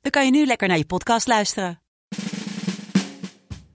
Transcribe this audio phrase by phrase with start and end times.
[0.00, 1.80] dan kan je nu lekker naar je podcast luisteren.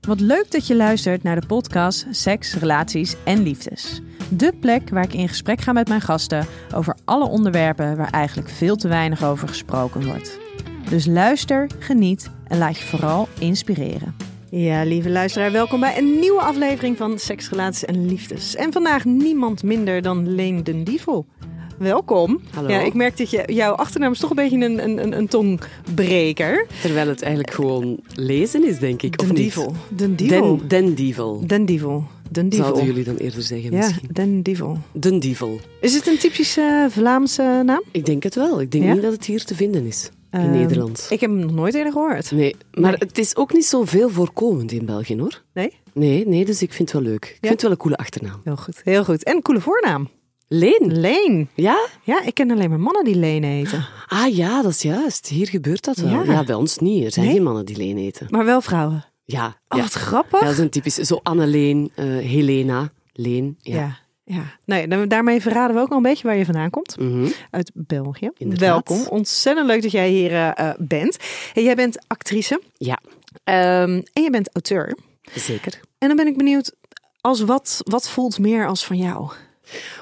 [0.02, 4.02] Wat leuk dat je luistert naar de podcast Seks, Relaties en Liefdes.
[4.30, 8.50] De plek waar ik in gesprek ga met mijn gasten over alle onderwerpen waar eigenlijk
[8.50, 10.40] veel te weinig over gesproken wordt.
[10.90, 14.16] Dus luister, geniet en laat je vooral inspireren.
[14.50, 18.56] Ja, lieve luisteraar, welkom bij een nieuwe aflevering van Seks, Relaties en Liefdes.
[18.56, 21.26] En vandaag niemand minder dan Leen den Dievel.
[21.78, 22.42] Welkom.
[22.54, 22.70] Hallo.
[22.70, 26.66] Ja, ik merk dat je, jouw achternaam is toch een beetje een, een, een, tongbreker.
[26.82, 29.20] Terwijl het eigenlijk gewoon lezen is, denk ik.
[29.22, 29.44] of Den niet?
[29.44, 29.74] Dievel.
[29.90, 30.58] Den Dievel.
[30.58, 32.04] Den, den Dievel.
[32.32, 32.52] Den.
[32.54, 34.10] Zouden jullie dan eerder zeggen Ja, misschien.
[34.12, 34.78] Den Dievel.
[34.92, 35.22] Den.
[35.82, 37.84] Is het een typische Vlaamse naam?
[37.92, 38.62] Ik denk het wel.
[38.62, 38.94] Ik denk Ja?
[38.94, 40.10] niet dat het hier te vinden is.
[40.32, 41.08] In Ehm, Nederland.
[41.10, 42.32] Ik heb hem nog nooit eerder gehoord.
[42.32, 43.00] Nee, maar Nee.
[43.00, 45.42] het is ook niet zo veel voorkomend in België, hoor.
[45.54, 45.72] Nee?
[45.94, 47.24] Nee, nee, dus ik vind het wel leuk.
[47.26, 47.38] Ik Ja?
[47.40, 48.42] vind het wel een coole achternaam.
[48.44, 49.24] Heel goed, heel goed.
[49.24, 50.10] En een coole voornaam.
[50.48, 51.00] Leen.
[51.00, 51.50] Leen.
[51.54, 51.88] Ja?
[52.04, 53.86] Ja, ik ken alleen maar mannen die Leen heten.
[54.08, 55.28] Ah ja, dat is juist.
[55.28, 56.12] Hier gebeurt dat wel.
[56.12, 56.24] Ja.
[56.34, 57.04] Ja, bij ons niet.
[57.06, 57.36] Er zijn Nee?
[57.36, 58.28] geen mannen die Leen eten.
[58.30, 59.06] Maar wel vrouwen.
[59.26, 59.46] Ja.
[59.48, 59.84] Oh, ja.
[59.84, 60.40] wat grappig.
[60.40, 60.96] Ja, dat is een typisch...
[60.96, 63.58] Zo Anneleen, eh Helena, Leen.
[63.62, 63.98] Ja.
[64.24, 64.58] Ja.
[64.66, 65.06] ja.
[65.06, 66.98] Daarmee verraden we ook al een beetje waar je vandaan komt.
[67.00, 67.28] Mhm.
[67.52, 68.30] Uit België.
[68.38, 68.88] Inderdaad.
[68.88, 69.08] Welkom.
[69.08, 71.18] Ontzettend leuk dat jij hier eh, eh, bent.
[71.54, 73.00] Hey, jij bent actrice ja,
[73.44, 74.98] ehm, en je bent auteur.
[75.36, 75.80] zeker.
[75.98, 76.76] En dan ben ik benieuwd,
[77.22, 79.32] als wat, wat voelt meer als van jou?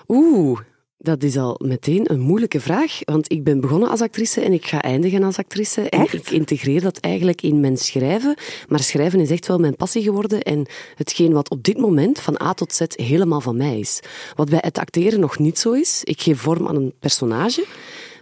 [0.08, 0.60] Oeh,
[1.04, 3.00] dat is al meteen een moeilijke vraag.
[3.04, 5.90] Want ik ben begonnen als actrice en ik ga eindigen als actrice.
[5.90, 6.14] En Echt?
[6.14, 8.36] ik integreer dat eigenlijk in mijn schrijven.
[8.68, 10.42] Maar schrijven is echt wel mijn passie geworden.
[10.42, 14.00] En hetgeen wat op dit moment van A tot Z helemaal van mij is.
[14.36, 16.02] Wat bij het acteren nog niet zo is.
[16.04, 17.66] Ik geef vorm aan een personage.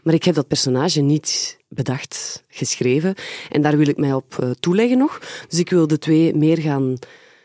[0.03, 3.15] Maar ik heb dat personage niet bedacht, geschreven.
[3.49, 5.19] En daar wil ik mij op eh, toeleggen nog.
[5.49, 6.97] Dus ik wil de twee meer gaan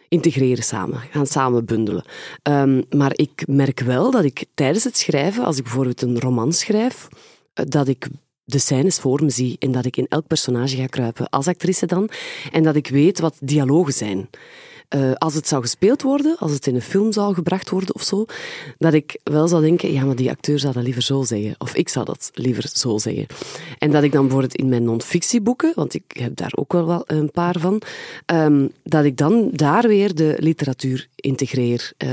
[0.09, 2.05] integreren samen, gaan samen bundelen.
[2.43, 6.53] Ehm, maar ik merk wel dat ik tijdens het schrijven, als ik bijvoorbeeld een roman
[6.53, 7.09] schrijf,
[7.55, 8.09] eh, dat ik
[8.45, 11.87] de scènes voor me zie en dat ik in elk personage ga kruipen, als actrice
[11.87, 12.09] dan,
[12.53, 14.29] en dat ik weet wat dialogen zijn.
[14.89, 18.03] Eh, als het zou gespeeld worden, als het in een film zou gebracht worden of
[18.03, 18.25] zo,
[18.79, 21.55] dat ik wel zou denken, ja, maar die acteur zou dat liever zo zeggen.
[21.59, 23.27] Of ik zou dat liever zo zeggen.
[23.79, 27.31] En dat ik dan bijvoorbeeld in mijn non-fictieboeken, want ik heb daar ook wel, een
[27.31, 27.83] paar van,
[28.27, 31.93] ehm, dat ik dan daar weer de literatuur integreer.
[31.97, 32.11] eh,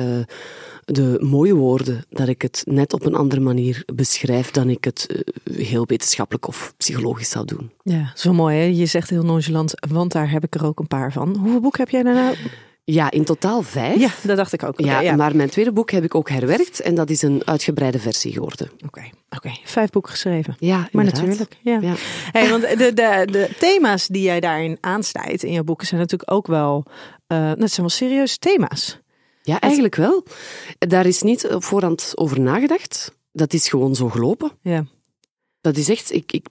[0.86, 5.08] de mooie woorden, dat ik het net op een andere manier beschrijf dan ik het
[5.08, 7.72] eh, heel wetenschappelijk of psychologisch zou doen.
[7.84, 8.64] Ja, zo mooi hè.
[8.64, 11.36] Je zegt heel nonchalant, want daar heb ik er ook een paar van.
[11.38, 12.34] Hoeveel boeken heb jij daarna?
[12.86, 14.00] Ja, in totaal vijf.
[14.00, 14.80] Ja, dat dacht ik ook.
[14.80, 15.16] Ja, ja.
[15.16, 18.72] maar mijn tweede boek heb ik ook herwerkt en dat is een uitgebreide versie geworden.
[18.86, 19.52] Oké, oké.
[19.64, 20.56] Vijf boeken geschreven.
[20.60, 21.26] Ja, Maar inderdaad.
[21.26, 21.80] natuurlijk, ja.
[21.82, 21.94] Ja.
[22.32, 26.32] Hey, want de, de, de thema's die jij daarin aansnijdt in je boeken zijn natuurlijk
[26.32, 26.86] ook wel,
[27.28, 29.02] dat zijn wel serieuze thema's.
[29.44, 30.24] Ja, eigenlijk wel.
[30.80, 33.16] Daar is niet op voorhand over nagedacht.
[33.32, 34.52] Dat is gewoon zo gelopen.
[34.62, 34.86] Ja.
[35.62, 36.48] Dat is echt, ik, ik,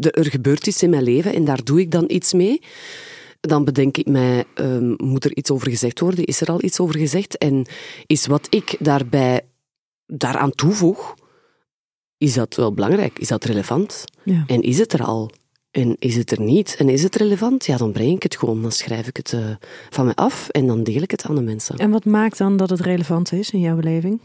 [0.00, 2.60] er gebeurt iets in mijn leven en daar doe ik dan iets mee.
[3.40, 6.24] Dan bedenk ik mij, ehm, moet er iets over gezegd worden?
[6.24, 7.38] Is er al iets over gezegd?
[7.38, 7.66] En
[8.06, 9.40] is wat ik daarbij
[10.06, 11.14] daaraan toevoeg,
[12.18, 13.18] is dat wel belangrijk?
[13.18, 14.04] Is dat relevant?
[14.22, 14.44] Ja.
[14.46, 15.30] En is het er al?
[15.74, 16.76] En is het er niet?
[16.78, 17.66] En is het relevant?
[17.66, 18.62] Ja, dan breng ik het gewoon.
[18.62, 19.50] Dan schrijf ik het eh,
[19.90, 21.76] van me af en dan deel ik het aan de mensen.
[21.76, 24.20] En wat maakt dan dat het relevant is in jouw beleving?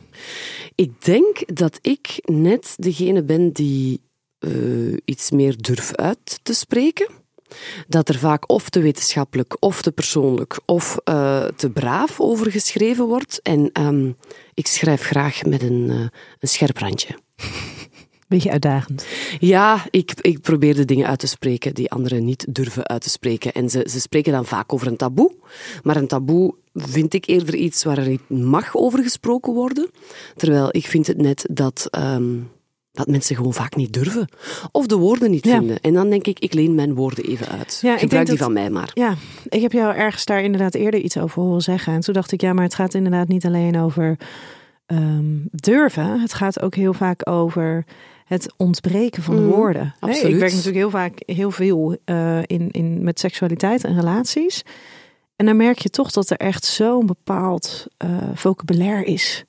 [0.76, 4.02] Ik denk dat ik net degene ben die
[4.40, 4.52] eh,
[5.06, 7.08] iets meer durf uit te spreken.
[7.88, 13.06] Dat er vaak of te wetenschappelijk, of te persoonlijk, of eh, te braaf over geschreven
[13.06, 13.40] wordt.
[13.42, 14.12] En ehm,
[14.54, 15.90] ik schrijf graag met een,
[16.40, 17.18] een scherp randje.
[18.30, 19.06] Beetje uitdagend.
[19.40, 23.10] Ja, ik, ik probeer de dingen uit te spreken die anderen niet durven uit te
[23.10, 23.54] spreken.
[23.54, 25.32] En ze, ze spreken dan vaak over een taboe.
[25.84, 29.90] Maar een taboe vind ik eerder iets waar er niet mag over gesproken worden.
[30.36, 32.36] Terwijl ik vind het net dat, ehm,
[32.92, 34.28] dat mensen gewoon vaak niet durven.
[34.72, 35.58] Of de woorden niet Ja.
[35.58, 35.80] vinden.
[35.80, 37.80] En dan denk ik, ik leen mijn woorden even uit.
[37.82, 38.92] Ja, ik Gebruik denk die dat- van mij maar.
[38.94, 39.16] Ja,
[39.50, 41.94] ik heb jou ergens daar inderdaad eerder iets over horen zeggen.
[41.94, 44.18] En toen dacht ik, ja, maar het gaat inderdaad niet alleen over
[44.86, 46.22] ehm, durven.
[46.22, 47.86] Het gaat ook heel vaak over
[48.30, 49.96] het ontbreken van Mm, woorden.
[50.34, 54.64] Ik werk natuurlijk heel vaak heel veel eh, in, in, met seksualiteit en relaties.
[55.36, 59.46] En dan merk je toch dat er echt zo'n bepaald eh vocabulaire is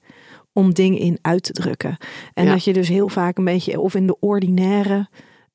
[0.53, 1.97] om dingen in uit te drukken.
[2.35, 2.51] En Ja.
[2.51, 5.09] dat je dus heel vaak een beetje of in de ordinaire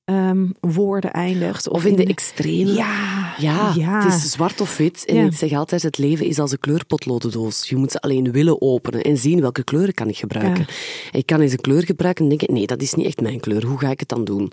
[0.05, 1.69] ehm, woorden eindigt.
[1.69, 2.73] Of in de extreme.
[2.73, 4.03] Ja, Ja, ja.
[4.03, 5.05] het is zwart of wit.
[5.05, 5.25] En Ja.
[5.25, 7.69] ik zeg altijd, het leven is als een kleurpotlodendoos.
[7.69, 10.65] Je moet ze alleen willen openen en zien welke kleuren kan ik gebruiken.
[11.11, 13.39] En ik kan eens een kleur gebruiken en denken, nee, dat is niet echt mijn
[13.39, 13.65] kleur.
[13.65, 14.51] Hoe ga ik het dan doen?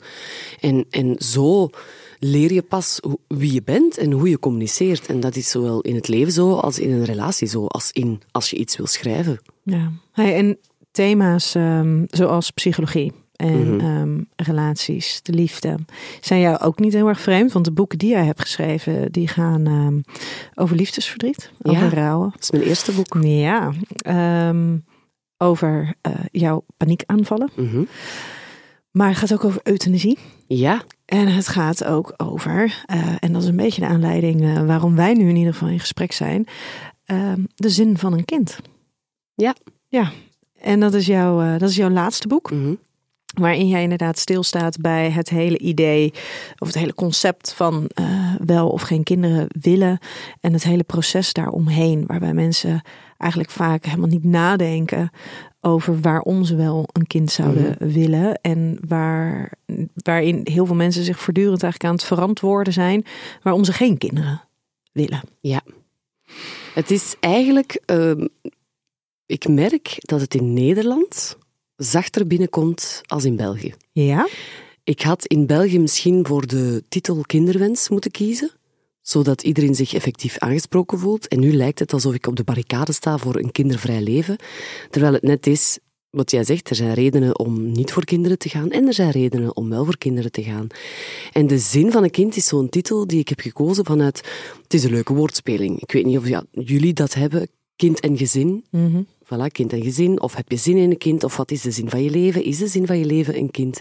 [0.61, 1.71] En, en zo
[2.19, 5.07] leer je pas wie je bent en hoe je communiceert.
[5.07, 8.21] En dat is zowel in het leven zo, als in een relatie zo, als in
[8.31, 9.41] als je iets wil schrijven.
[9.63, 9.93] Ja.
[10.13, 10.59] Hey, en
[10.91, 13.81] thema's ehm, zoals psychologie en Mhm.
[13.87, 15.79] ehm, relaties, de liefde,
[16.21, 17.53] zijn jou ook niet heel erg vreemd.
[17.53, 20.01] Want de boeken die jij hebt geschreven, die gaan ehm,
[20.55, 22.31] over liefdesverdriet, over rouwen.
[22.31, 23.17] Dat is mijn eerste boek.
[23.21, 24.77] Ja, ehm,
[25.37, 27.51] over eh, jouw paniekaanvallen.
[27.57, 27.83] Mhm.
[28.91, 30.19] Maar het gaat ook over euthanasie.
[30.47, 34.67] Ja, En het gaat ook over, eh, en dat is een beetje de aanleiding eh,
[34.67, 36.47] waarom wij nu in ieder geval in gesprek zijn,
[37.55, 38.59] de zin van een kind.
[39.35, 39.55] Ja.
[39.89, 40.11] Ja,
[40.61, 42.75] en dat is, jouw, dat is jouw laatste boek, mhm.
[43.33, 46.13] Waarin jij inderdaad stilstaat bij het hele idee,
[46.59, 49.99] of het hele concept van eh, wel of geen kinderen willen.
[50.41, 52.83] En het hele proces daaromheen, waarbij mensen
[53.19, 55.11] eigenlijk vaak helemaal niet nadenken
[55.61, 58.41] over waarom ze wel een kind zouden willen.
[58.41, 59.53] En waar,
[59.95, 63.05] waarin heel veel mensen zich voortdurend eigenlijk aan het verantwoorden zijn
[63.43, 64.43] waarom ze geen kinderen
[64.93, 65.23] willen.
[66.75, 68.27] Het is eigenlijk, ehm,
[69.27, 71.37] ik merk dat het in Nederland
[71.83, 73.75] zachter binnenkomt als in België.
[73.93, 74.29] Ja?
[74.85, 78.51] Ik had in België misschien voor de titel kinderwens moeten kiezen,
[79.01, 81.29] zodat iedereen zich effectief aangesproken voelt.
[81.29, 84.37] En nu lijkt het alsof ik op de barricade sta voor een kindervrij leven,
[84.91, 85.79] terwijl het net is
[86.13, 89.11] wat jij zegt, er zijn redenen om niet voor kinderen te gaan en er zijn
[89.11, 90.67] redenen om wel voor kinderen te gaan.
[91.33, 94.29] En de zin van een kind is zo'n titel die ik heb gekozen vanuit,
[94.63, 95.81] het is een leuke woordspeling.
[95.81, 98.65] Ik weet niet of ja, jullie dat hebben, kind en gezin.
[98.71, 99.03] Mhm.
[99.33, 100.21] Voilà, kind en gezin.
[100.21, 101.25] Of heb je zin in een kind?
[101.25, 102.45] Of wat is de zin van je leven?
[102.45, 103.81] Is de zin van je leven een kind?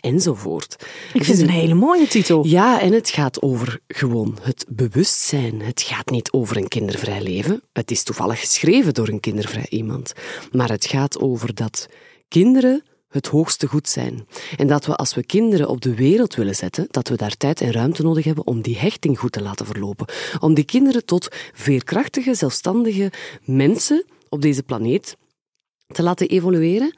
[0.00, 0.76] Enzovoort.
[1.12, 2.46] Ik vind het een hele mooie titel.
[2.46, 5.60] Ja, en het gaat over gewoon het bewustzijn.
[5.60, 7.62] Het gaat niet over een kindervrij leven.
[7.72, 10.12] Het is toevallig geschreven door een kindervrij iemand.
[10.52, 11.88] Maar het gaat over dat
[12.28, 14.26] kinderen het hoogste goed zijn.
[14.56, 17.60] En dat we als we kinderen op de wereld willen zetten, dat we daar tijd
[17.60, 20.06] en ruimte nodig hebben om die hechting goed te laten verlopen.
[20.40, 23.12] Om die kinderen tot veerkrachtige, zelfstandige
[23.44, 25.16] mensen op deze planeet
[25.86, 26.94] te laten evolueren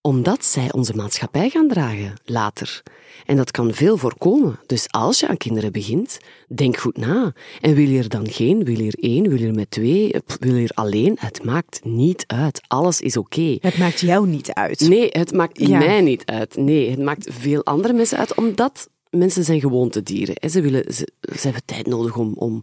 [0.00, 2.82] omdat zij onze maatschappij gaan dragen later.
[3.26, 4.60] En dat kan veel voorkomen.
[4.66, 6.18] Dus als je aan kinderen begint,
[6.48, 7.32] denk goed na.
[7.60, 10.14] En wil je er dan geen, wil je er één, wil je er met twee,
[10.40, 11.16] wil je er alleen?
[11.20, 12.60] Het maakt niet uit.
[12.66, 13.56] Alles is oké.
[13.60, 14.80] Het maakt jou niet uit.
[14.80, 15.78] Nee, het maakt Ja.
[15.78, 16.56] mij niet uit.
[16.56, 20.34] Nee, het maakt veel andere mensen uit, omdat mensen zijn gewoontedieren.
[20.34, 22.62] En ze, willen, ze, ze hebben tijd nodig om, om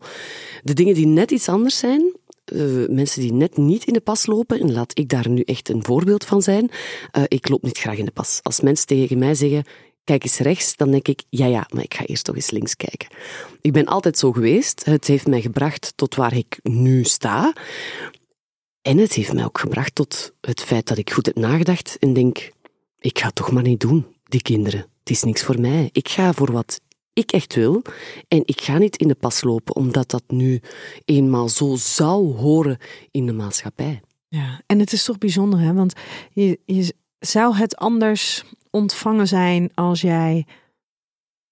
[0.63, 2.15] de dingen die net iets anders zijn,
[2.45, 5.69] eh, mensen die net niet in de pas lopen, en laat ik daar nu echt
[5.69, 6.69] een voorbeeld van zijn,
[7.11, 8.39] eh, ik loop niet graag in de pas.
[8.43, 9.63] Als mensen tegen mij zeggen,
[10.03, 12.75] kijk eens rechts, dan denk ik, ja ja, maar ik ga eerst toch eens links
[12.75, 13.07] kijken.
[13.61, 14.85] Ik ben altijd zo geweest.
[14.85, 17.53] Het heeft mij gebracht tot waar ik nu sta.
[18.81, 22.13] En het heeft mij ook gebracht tot het feit dat ik goed heb nagedacht en
[22.13, 22.51] denk,
[22.99, 24.79] ik ga het toch maar niet doen, die kinderen.
[24.79, 25.89] Het is niks voor mij.
[25.91, 26.81] Ik ga voor wat
[27.15, 27.81] ik echt wil
[28.27, 30.61] en ik ga niet in de pas lopen omdat dat nu
[31.05, 32.77] eenmaal zo zou horen
[33.11, 34.01] in de maatschappij.
[34.27, 35.73] Ja, en het is toch bijzonder, hè?
[35.73, 35.93] Want
[36.33, 40.45] je, je zou het anders ontvangen zijn als jij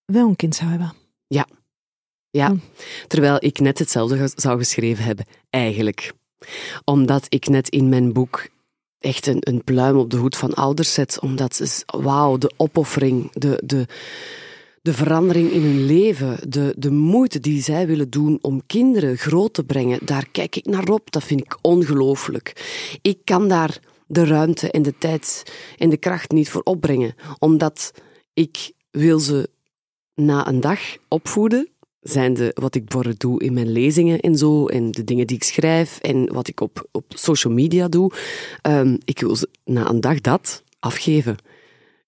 [0.05, 0.93] wel een kind zou hebben.
[1.27, 2.57] Ja, Hm.
[3.07, 6.13] terwijl ik net hetzelfde zou geschreven hebben, eigenlijk.
[6.85, 8.47] Omdat ik net in mijn boek
[8.99, 11.19] echt een, een pluim op de hoed van ouders zet.
[11.19, 13.85] Omdat, ze- wauw, de opoffering, de, de,
[14.83, 19.53] de verandering in hun leven, de, de moeite die zij willen doen om kinderen groot
[19.53, 21.11] te brengen, daar kijk ik naar op.
[21.11, 22.53] Dat vind ik ongelooflijk.
[23.01, 27.91] Ik kan daar de ruimte en de tijd en de kracht niet voor opbrengen, omdat
[28.33, 29.49] ik wil ze
[30.15, 31.69] na een dag opvoeden,
[32.01, 35.43] zijnde wat ik voor doe in mijn lezingen en zo, en de dingen die ik
[35.43, 38.11] schrijf en wat ik op, op social media doe.
[38.61, 41.37] Ehm, ik wil ze na een dag dat afgeven.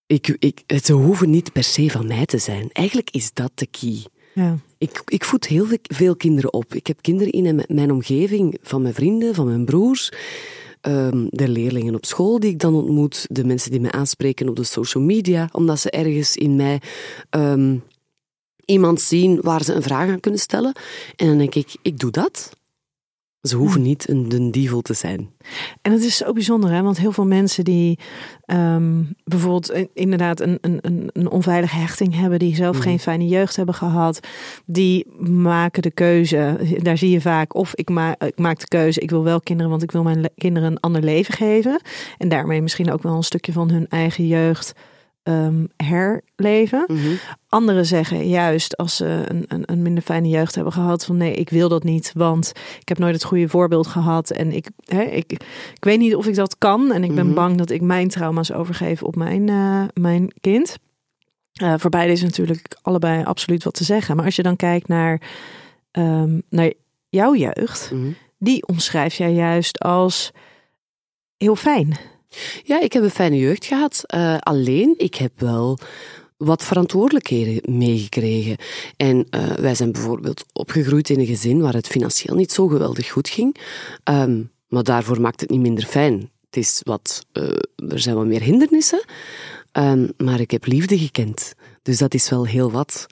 [0.07, 2.69] Ik, ik, ze hoeven niet per se van mij te zijn.
[2.71, 4.05] Eigenlijk is dat de key.
[4.33, 4.57] Ja.
[4.77, 6.73] Ik, ik voed heel veel, kinderen op.
[6.73, 10.11] Ik heb kinderen in mijn- omgeving, van mijn vrienden, van mijn broers,
[10.81, 14.55] ehm, de leerlingen op school die ik dan ontmoet, de mensen die mij aanspreken op
[14.55, 16.81] de social media, omdat ze ergens in mij
[17.29, 17.77] ehm,
[18.65, 20.73] iemand zien waar ze een vraag aan kunnen stellen.
[21.15, 22.49] En dan denk ik, ik doe dat.
[23.47, 25.29] Ze hoeven niet een, een dievel te zijn.
[25.81, 26.81] En het is zo bijzonder, hè?
[26.81, 27.99] Want heel veel mensen die
[28.45, 33.55] ehm, bijvoorbeeld in- inderdaad een, een, een, onveilige hechting hebben, die zelf geen fijne jeugd
[33.55, 34.19] hebben gehad,
[34.65, 36.57] die maken de keuze.
[36.81, 39.71] Daar zie je vaak of ik, ma ik maak de keuze, ik wil wel kinderen,
[39.71, 41.81] want ik wil mijn kinderen een ander leven geven.
[42.17, 44.73] En daarmee misschien ook wel een stukje van hun eigen jeugd
[45.25, 46.83] ehm, herleven.
[46.87, 47.15] Mhm.
[47.49, 51.33] Anderen zeggen juist als ze een, een, een minder fijne jeugd hebben gehad van nee,
[51.33, 55.01] ik wil dat niet, want ik heb nooit het goede voorbeeld gehad en ik, hè,
[55.01, 55.31] ik,
[55.75, 57.35] ik weet niet of ik dat kan en ik ben Mhm.
[57.35, 60.77] bang dat ik mijn trauma's overgeef op mijn, eh, mijn kind.
[61.53, 64.15] Eh, voor beide is natuurlijk allebei absoluut wat te zeggen.
[64.15, 65.21] Maar als je dan kijkt naar,
[65.91, 66.73] ehm, naar
[67.09, 68.11] jouw jeugd, Mhm.
[68.37, 70.31] die omschrijf jij juist als
[71.37, 71.97] heel fijn.
[72.63, 74.03] Ja, ik heb een fijne jeugd gehad.
[74.05, 75.79] Eh, alleen, ik heb wel
[76.37, 78.57] wat verantwoordelijkheden meegekregen.
[78.97, 83.09] En eh, wij zijn bijvoorbeeld opgegroeid in een gezin waar het financieel niet zo geweldig
[83.09, 83.55] goed ging.
[84.03, 86.29] Ehm, maar daarvoor maakt het niet minder fijn.
[86.45, 87.43] Het is wat, eh,
[87.89, 89.05] er zijn wat meer hindernissen.
[89.71, 91.53] Ehm, maar ik heb liefde gekend.
[91.81, 93.05] Dus dat is wel heel wat.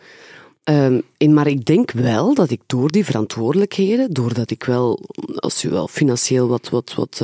[0.63, 4.99] Ehm, en, maar ik denk wel dat ik door die verantwoordelijkheden, doordat ik wel,
[5.35, 7.21] als je wel financieel wat, wat, wat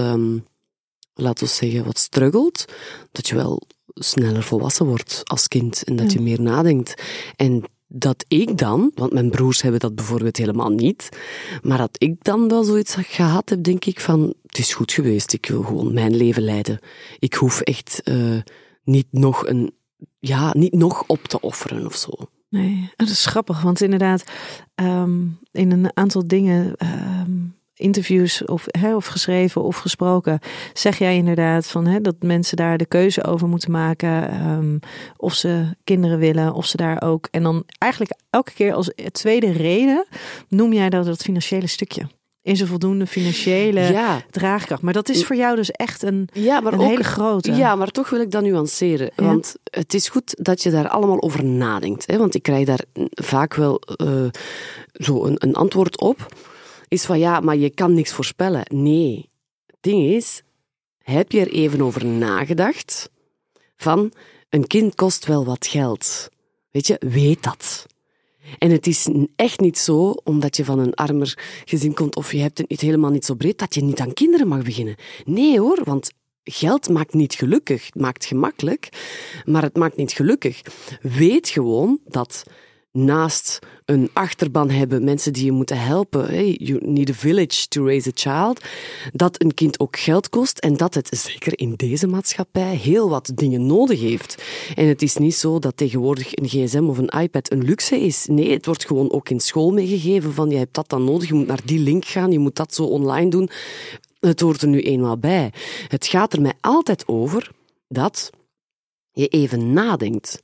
[1.22, 2.66] laten we zeggen, wat struggelt,
[3.12, 3.62] dat je wel
[3.94, 7.02] sneller volwassen wordt als kind en dat je meer nadenkt.
[7.36, 11.10] En dat ik dan, want mijn broers hebben dat bijvoorbeeld helemaal niet,
[11.62, 15.34] maar dat ik dan wel zoiets gehad heb, denk ik, van het is goed geweest,
[15.34, 16.80] ik wil gewoon mijn leven leiden.
[17.20, 18.38] Ik hoef echt eh,
[18.84, 19.72] niet nog een,
[20.20, 22.12] ja, niet nog op te offeren of zo.
[22.50, 24.24] Nee, dat is grappig, want inderdaad,
[24.76, 25.20] ehm,
[25.52, 27.32] in een aantal dingen, ehm,
[27.80, 30.40] interviews of, hè, of geschreven of gesproken,
[30.74, 34.78] zeg jij inderdaad van hè, dat mensen daar de keuze over moeten maken ehm,
[35.18, 37.28] of ze kinderen willen, of ze daar ook.
[37.32, 40.06] En dan eigenlijk elke keer als tweede reden
[40.48, 42.08] noem jij dat het financiële stukje.
[42.42, 44.82] Is er voldoende financiële Ja, draagkracht?
[44.82, 47.52] Maar dat is voor jou dus echt een, ja maar een ook, hele grote.
[47.52, 49.12] Ja, maar toch wil ik dat nuanceren.
[49.16, 49.24] Ja.
[49.24, 52.08] Want het is goed dat je daar allemaal over nadenkt.
[52.08, 52.18] Hè?
[52.18, 54.26] Want ik krijg daar vaak wel eh,
[54.94, 56.28] zo een, een antwoord op.
[56.90, 58.66] Is van ja, maar je kan niks voorspellen.
[58.68, 59.30] Nee.
[59.66, 60.44] Het ding is,
[60.98, 63.10] heb je er even over nagedacht?
[63.78, 64.12] Van,
[64.50, 66.30] een kind kost wel wat geld.
[66.72, 67.86] Weet je, weet dat.
[68.58, 72.40] En het is echt niet zo, omdat je van een armer gezin komt of je
[72.40, 74.96] hebt het helemaal niet zo breed, dat je niet aan kinderen mag beginnen.
[75.26, 76.12] Nee hoor, want
[76.44, 77.86] geld maakt niet gelukkig.
[77.86, 78.90] Het maakt gemakkelijk,
[79.46, 80.62] maar het maakt niet gelukkig.
[81.02, 82.44] Weet gewoon dat
[82.92, 88.10] naast een achterban hebben, mensen die je moeten helpen, you need a village to raise
[88.10, 88.66] a child,
[89.14, 93.32] dat een kind ook geld kost en dat het zeker in deze maatschappij heel wat
[93.36, 94.44] dingen nodig heeft.
[94.76, 98.26] En het is niet zo dat tegenwoordig een gsm of een iPad een luxe is.
[98.26, 101.34] Nee, het wordt gewoon ook in school meegegeven van je hebt dat dan nodig, je
[101.34, 103.50] moet naar die link gaan, je moet dat zo online doen.
[104.20, 105.54] Het hoort er nu eenmaal bij.
[105.88, 107.52] Het gaat er mij altijd over
[107.88, 108.30] dat
[109.12, 110.44] je even nadenkt.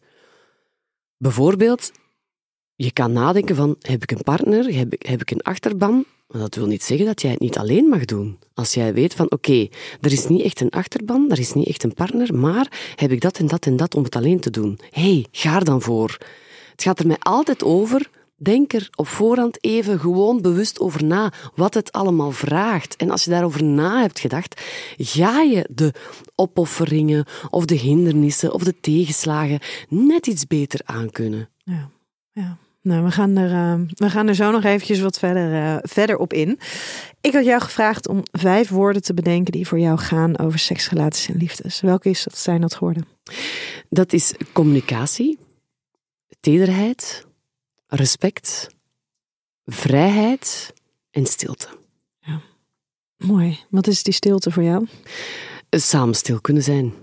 [1.18, 1.92] Bijvoorbeeld,
[2.75, 6.05] je kan nadenken van, heb ik een partner, heb ik, heb ik een achterban?
[6.27, 8.39] Maar dat wil niet zeggen dat jij het niet alleen mag doen.
[8.53, 9.67] Als jij weet van, oké,
[10.01, 13.22] er is niet echt een achterban, er is niet echt een partner, maar heb ik
[13.22, 14.79] dat en dat en dat om het alleen te doen?
[14.89, 16.17] Hé, hey, ga er dan voor.
[16.72, 21.34] Het gaat er mij altijd over, denk er op voorhand even gewoon bewust over na,
[21.55, 22.96] wat het allemaal vraagt.
[22.96, 24.62] En als je daarover na hebt gedacht,
[24.98, 25.94] ga je de
[26.36, 31.50] opofferingen of de hindernissen of de tegenslagen net iets beter aankunnen.
[31.63, 31.89] Ja,
[32.32, 32.58] ja.
[32.86, 36.18] Nou, we gaan, er, eh, we gaan er zo nog eventjes wat verder, eh, verder
[36.18, 36.60] op in.
[37.22, 40.89] Ik had jou gevraagd om vijf woorden te bedenken die voor jou gaan over seks,
[40.89, 41.82] relaties en liefdes.
[41.82, 43.08] Welke is dat, zijn dat geworden?
[43.89, 45.38] Dat is communicatie,
[46.39, 47.25] tederheid,
[47.88, 48.68] respect,
[49.65, 50.74] vrijheid
[51.12, 51.68] en stilte.
[53.18, 53.60] Mooi.
[53.70, 54.88] Wat is die stilte voor jou?
[55.70, 56.94] Samen stil kunnen zijn.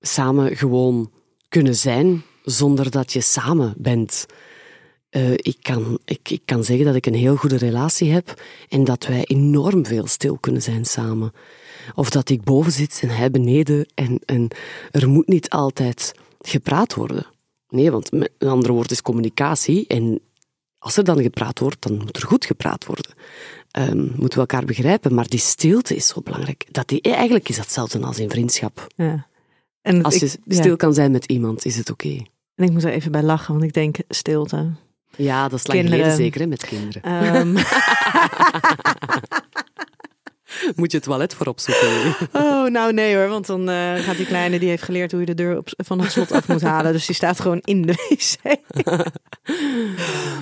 [0.00, 1.10] Samen gewoon
[1.48, 4.26] kunnen zijn zonder dat je samen bent.
[5.08, 8.84] Eh, ik, kan, ik, ik kan zeggen dat ik een heel goede relatie heb en
[8.84, 11.32] dat wij enorm veel stil kunnen zijn samen.
[11.94, 14.48] Of dat ik boven zit en hij beneden en, en
[14.90, 17.26] er moet niet altijd gepraat worden.
[17.68, 20.20] Nee, want met een andere woord is communicatie en
[20.78, 23.10] als er dan gepraat wordt, dan moet er goed gepraat worden.
[23.70, 26.66] Ehm, moeten we elkaar begrijpen, maar die stilte is zo belangrijk.
[26.70, 28.86] Dat die, eigenlijk is dat hetzelfde als in vriendschap.
[28.96, 29.26] Ja.
[29.86, 30.60] En Als ik, je ja.
[30.60, 32.22] stil kan zijn met iemand, is het oké.
[32.56, 34.70] En ik moet er even bij lachen, want ik denk stilte.
[35.16, 36.04] Ja, dat is lang Kinderen.
[36.04, 37.02] geleden zeker, hè, met kinderen.
[37.02, 37.56] Ehm,
[40.76, 42.14] Moet je het toilet voor opzoeken.
[42.42, 45.26] oh, nou nee hoor, want dan eh, gaat die kleine, die heeft geleerd hoe je
[45.26, 46.92] de deur op, van het slot af moet halen.
[46.92, 48.58] Dus die staat gewoon in de wc.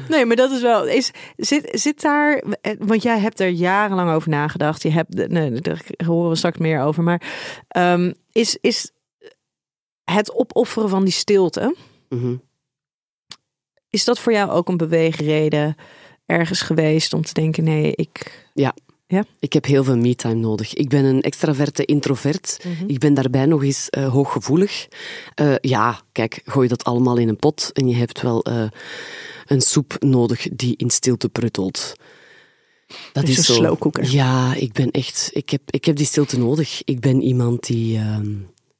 [0.09, 4.11] nee, maar dat is wel, is, zit, zit daar, eh, want jij hebt er jarenlang
[4.11, 4.83] over nagedacht.
[4.83, 7.03] Je hebt, nee, daar horen we straks meer over.
[7.03, 7.23] Maar
[7.69, 8.91] ehm, is, is
[10.05, 11.77] het opofferen van die stilte,
[13.91, 15.77] Is dat voor jou ook een beweegreden
[16.27, 18.47] ergens geweest om te denken, nee, ik...
[18.55, 18.75] Ja.
[19.07, 19.25] Ja?
[19.39, 20.75] Ik heb heel veel me-time nodig.
[20.75, 22.65] Ik ben een extraverte introvert.
[22.65, 22.89] Mhm.
[22.91, 24.89] Ik ben daarbij nog eens eh, hooggevoelig.
[25.35, 28.65] Eh, ja, kijk, gooi dat allemaal in een pot en je hebt wel eh,
[29.47, 31.95] een soep nodig die in stilte pruttelt.
[33.13, 33.61] Dat Dus is een zo.
[34.11, 35.31] Ja, ik ben echt...
[35.33, 36.83] Ik heb, ik heb die stilte nodig.
[36.85, 38.33] Ik ben iemand die ehm,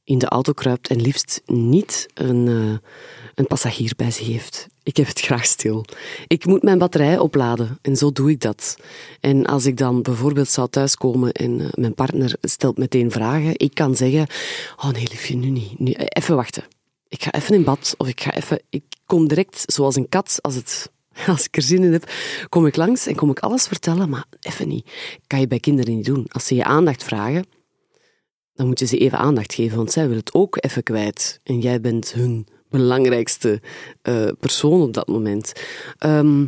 [0.05, 2.91] in de auto kruipt en liefst niet een, eh,
[3.35, 4.67] een passagier bij zich heeft.
[4.83, 5.85] Ik heb het graag stil.
[6.27, 8.77] Ik moet mijn batterij opladen en zo doe ik dat.
[9.21, 13.75] En als ik dan bijvoorbeeld zou thuiskomen en eh, mijn partner stelt meteen vragen, ik
[13.75, 14.27] kan zeggen,
[14.77, 15.79] oh nee liefje, nu niet.
[15.79, 16.65] Nu, eh, even wachten.
[17.09, 18.61] Ik ga even in bad of ik ga even...
[18.71, 20.93] Ik kom direct zoals een kat als het...
[21.27, 22.11] Als ik er zin in heb,
[22.49, 24.91] kom ik langs en kom ik alles vertellen, maar even niet.
[25.27, 26.27] Kan je bij kinderen niet doen.
[26.29, 27.45] Als ze je aandacht vragen,
[28.55, 31.41] dan moet je ze even aandacht geven, want zij willen het ook even kwijt.
[31.43, 33.61] En jij bent hun belangrijkste
[34.03, 35.53] eh, persoon op dat moment.
[35.99, 36.47] Ehm,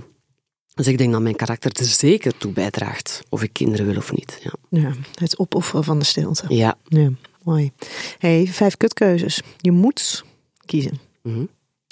[0.75, 4.12] dus ik denk dat mijn karakter er zeker toe bijdraagt, of ik kinderen wil of
[4.12, 4.40] niet.
[4.42, 4.80] Ja.
[4.80, 6.44] Ja, het opofferen van de stilte.
[6.48, 6.78] ja.
[6.84, 7.10] Ja,
[7.42, 7.72] mooi.
[8.18, 9.42] hey, vijf kutkeuzes.
[9.56, 10.25] Je moet
[10.64, 10.98] kiezen.
[11.22, 11.44] Mhm.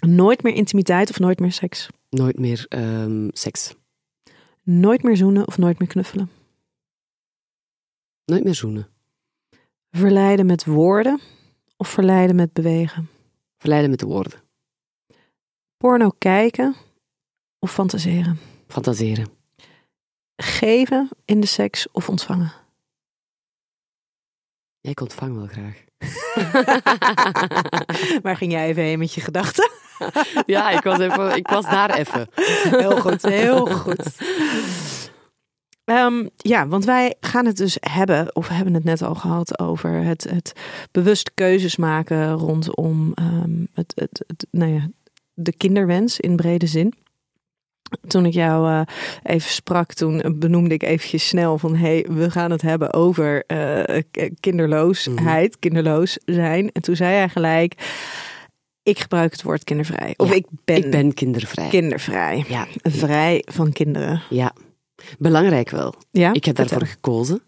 [0.07, 1.89] Nooit meer intimiteit of nooit meer seks.
[2.11, 3.75] Nooit meer ehm, seks.
[4.63, 6.31] Nooit meer zoenen of nooit meer knuffelen.
[8.25, 8.89] Nooit meer zoenen.
[9.97, 11.21] Verleiden met woorden
[11.77, 13.09] of verleiden met bewegen.
[13.59, 14.41] Verleiden met de woorden.
[15.77, 16.77] Porno kijken
[17.59, 18.39] of fantaseren.
[18.69, 19.29] Fantaseren.
[20.37, 22.53] Geven in de seks of ontvangen.
[24.81, 25.85] Ja, ik ontvang wel graag.
[28.23, 29.71] Waar ging jij even heen met je gedachten?
[30.47, 32.29] ja, ik was, even, ik was daar even.
[32.35, 34.07] Heel goed, heel goed.
[35.85, 39.59] Ehm, ja, want wij gaan het dus hebben, of we hebben het net al gehad,
[39.59, 40.53] over het, het
[40.93, 44.89] bewust keuzes maken rondom ehm, het, het, het, nou ja,
[45.35, 46.95] de kinderwens in brede zin.
[48.07, 48.81] Toen ik jou eh,
[49.23, 51.77] even sprak, toen benoemde ik eventjes snel van...
[51.77, 54.03] hey, we gaan het hebben over eh,
[54.41, 56.73] kinderloosheid, kinderloos zijn.
[56.73, 57.75] En toen zei hij gelijk,
[58.83, 60.15] ik gebruik het woord kindervrij.
[60.17, 61.69] Of Ja, ik ben, Ik ben kindervrij.
[61.69, 62.45] kindervrij.
[62.49, 64.23] Ja, Vrij van kinderen.
[64.31, 64.53] ja.
[65.19, 65.95] Belangrijk wel.
[66.11, 66.33] Ja?
[66.33, 67.43] Ik heb daarvoor gekozen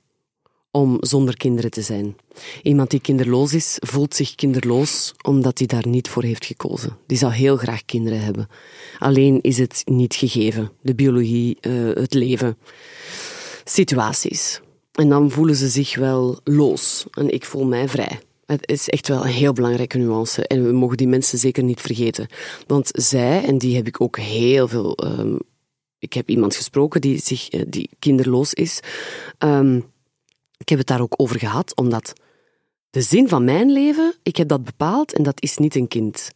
[0.76, 2.16] om zonder kinderen te zijn.
[2.62, 6.96] Iemand die kinderloos is, voelt zich kinderloos omdat hij daar niet voor heeft gekozen.
[7.06, 8.48] Die zou heel graag kinderen hebben.
[8.98, 10.70] Alleen is het niet gegeven.
[10.82, 12.58] De biologie, eh, het leven,
[13.64, 14.60] situaties.
[14.92, 17.06] En dan voelen ze zich wel los.
[17.10, 18.18] En ik voel mij vrij.
[18.46, 20.46] Het is echt wel een heel belangrijke nuance.
[20.46, 22.26] En we mogen die mensen zeker niet vergeten.
[22.66, 25.36] Want zij, en die heb ik ook heel veel ehm,
[26.06, 28.80] ik heb iemand gesproken die, zich, eh, die kinderloos is.
[29.38, 29.76] Ehm,
[30.56, 32.12] ik heb het daar ook over gehad, omdat
[32.90, 36.30] de zin van mijn leven, ik heb dat bepaald en dat is niet een kind.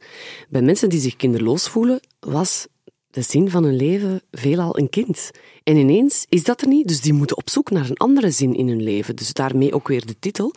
[0.49, 2.67] Bij mensen die zich kinderloos voelen, was
[3.11, 5.31] de zin van hun leven veelal een kind.
[5.63, 8.55] En ineens is dat er niet, dus die moeten op zoek naar een andere zin
[8.55, 9.17] in hun leven.
[9.17, 10.55] Dus daarmee ook weer de titel.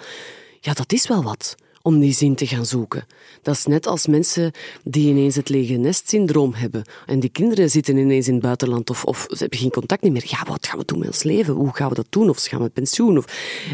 [0.60, 3.06] Ja, dat is wel wat om die zin te gaan zoeken.
[3.42, 4.52] Dat is net als mensen
[4.84, 6.84] die ineens het lege nest-syndroom hebben.
[7.06, 10.24] En die kinderen zitten ineens in het buitenland of, of ze hebben geen contact meer.
[10.26, 11.54] Ja, wat gaan we doen met ons leven?
[11.54, 12.30] Hoe gaan we dat doen?
[12.30, 13.18] Of gaan we met pensioen?
[13.18, 13.26] Of...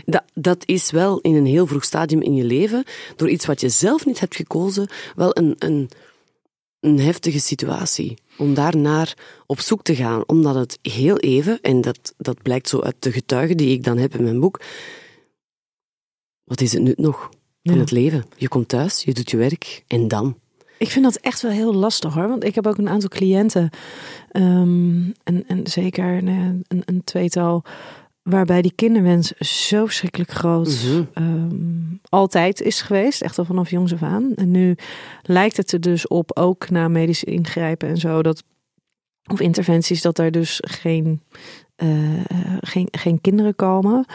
[0.05, 2.83] Dat, dat is wel in een heel vroeg stadium in je leven,
[3.15, 5.89] door iets wat je zelf niet hebt gekozen, wel een, een,
[6.79, 8.17] een heftige situatie.
[8.37, 10.23] Om daarnaar op zoek te gaan.
[10.27, 13.97] Omdat het heel even, en dat, dat blijkt zo uit de getuigen die ik dan
[13.97, 14.61] heb in mijn boek,
[16.43, 17.29] wat is het nut nog
[17.63, 17.79] van Ja.
[17.79, 18.25] het leven?
[18.35, 20.37] Je komt thuis, je doet je werk en dan?
[20.77, 22.27] Ik vind dat echt wel heel lastig hoor.
[22.27, 23.69] Want ik heb ook een aantal cliënten.
[24.31, 27.63] ehm, en, en zeker nou ja, een, een tweetal.
[28.23, 29.31] Waarbij die kinderwens
[29.67, 31.49] zo verschrikkelijk groot ehm,
[32.09, 33.21] altijd is geweest.
[33.21, 34.33] Echt al vanaf jongs af aan.
[34.35, 34.75] En nu
[35.23, 38.21] lijkt het er dus op, ook na medische ingrijpen en zo.
[38.21, 38.43] Dat,
[39.31, 41.21] of interventies, dat er dus geen,
[41.75, 41.89] eh,
[42.59, 44.05] geen, geen kinderen komen.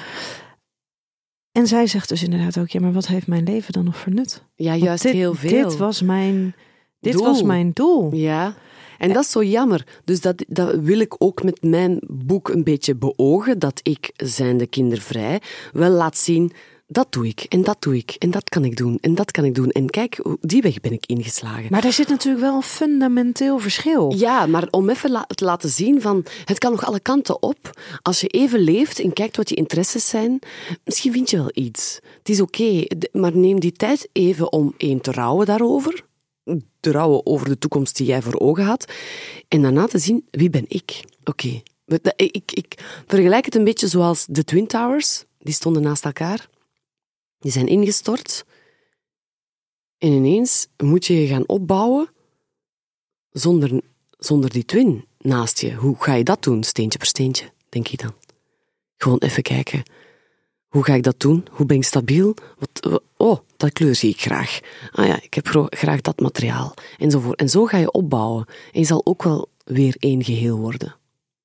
[1.55, 4.13] En zij zegt dus inderdaad ook, ja, maar wat heeft mijn leven dan nog voor
[4.13, 4.45] nut?
[4.55, 5.69] Ja, juist dit, heel veel.
[5.69, 6.55] Dit was mijn,
[7.01, 7.25] dit Doel.
[7.25, 8.15] was mijn doel.
[8.15, 8.55] Ja,
[8.99, 9.87] en dat is zo jammer.
[10.05, 14.67] Dus dat, dat wil ik ook met mijn boek een beetje beogen, dat ik, zijnde
[14.67, 15.41] kindervrij,
[15.73, 16.53] wel laat zien,
[16.87, 19.45] dat doe ik, en dat doe ik, en dat kan ik doen, en dat kan
[19.45, 19.71] ik doen.
[19.71, 21.67] En kijk, die weg ben ik ingeslagen.
[21.71, 24.15] Maar daar zit natuurlijk wel een fundamenteel verschil.
[24.17, 27.81] Ja, maar om even te laten zien van het kan nog alle kanten op.
[28.03, 30.39] Als je even leeft en kijkt wat je interesses zijn,
[30.85, 32.01] misschien vind je wel iets.
[32.19, 36.05] Het is oké, maar neem die tijd even om één te rouwen daarover.
[36.81, 38.93] Te rouwen over de toekomst die jij voor ogen had.
[39.49, 41.05] En daarna te zien, wie ben ik?
[41.25, 41.63] Oké.
[42.17, 45.25] Ik, ik vergelijk het een beetje zoals de Twin Towers.
[45.39, 46.49] Die stonden naast elkaar.
[47.45, 48.45] Die zijn ingestort.
[49.99, 52.09] En ineens moet je je gaan opbouwen
[53.31, 53.81] zonder,
[54.19, 55.75] zonder die twin naast je.
[55.75, 58.15] Hoe ga je dat doen, steentje per steentje, denk je dan?
[58.97, 59.83] Gewoon even kijken.
[60.69, 61.47] Hoe ga ik dat doen?
[61.51, 62.35] Hoe ben ik stabiel?
[62.59, 64.61] Wat, wa- oh, dat kleur zie ik graag.
[64.93, 66.75] Ah ja, ik heb graag dat materiaal.
[66.99, 67.39] Enzovoort.
[67.39, 68.47] En zo ga je opbouwen.
[68.73, 70.97] En je zal ook wel weer één geheel worden.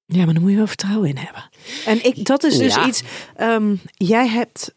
[0.05, 1.49] Ja, maar dan moet je wel vertrouwen in hebben.
[1.85, 2.87] En ik, dat is dus Ja.
[2.87, 3.03] iets.
[3.35, 4.73] ehm, jij hebt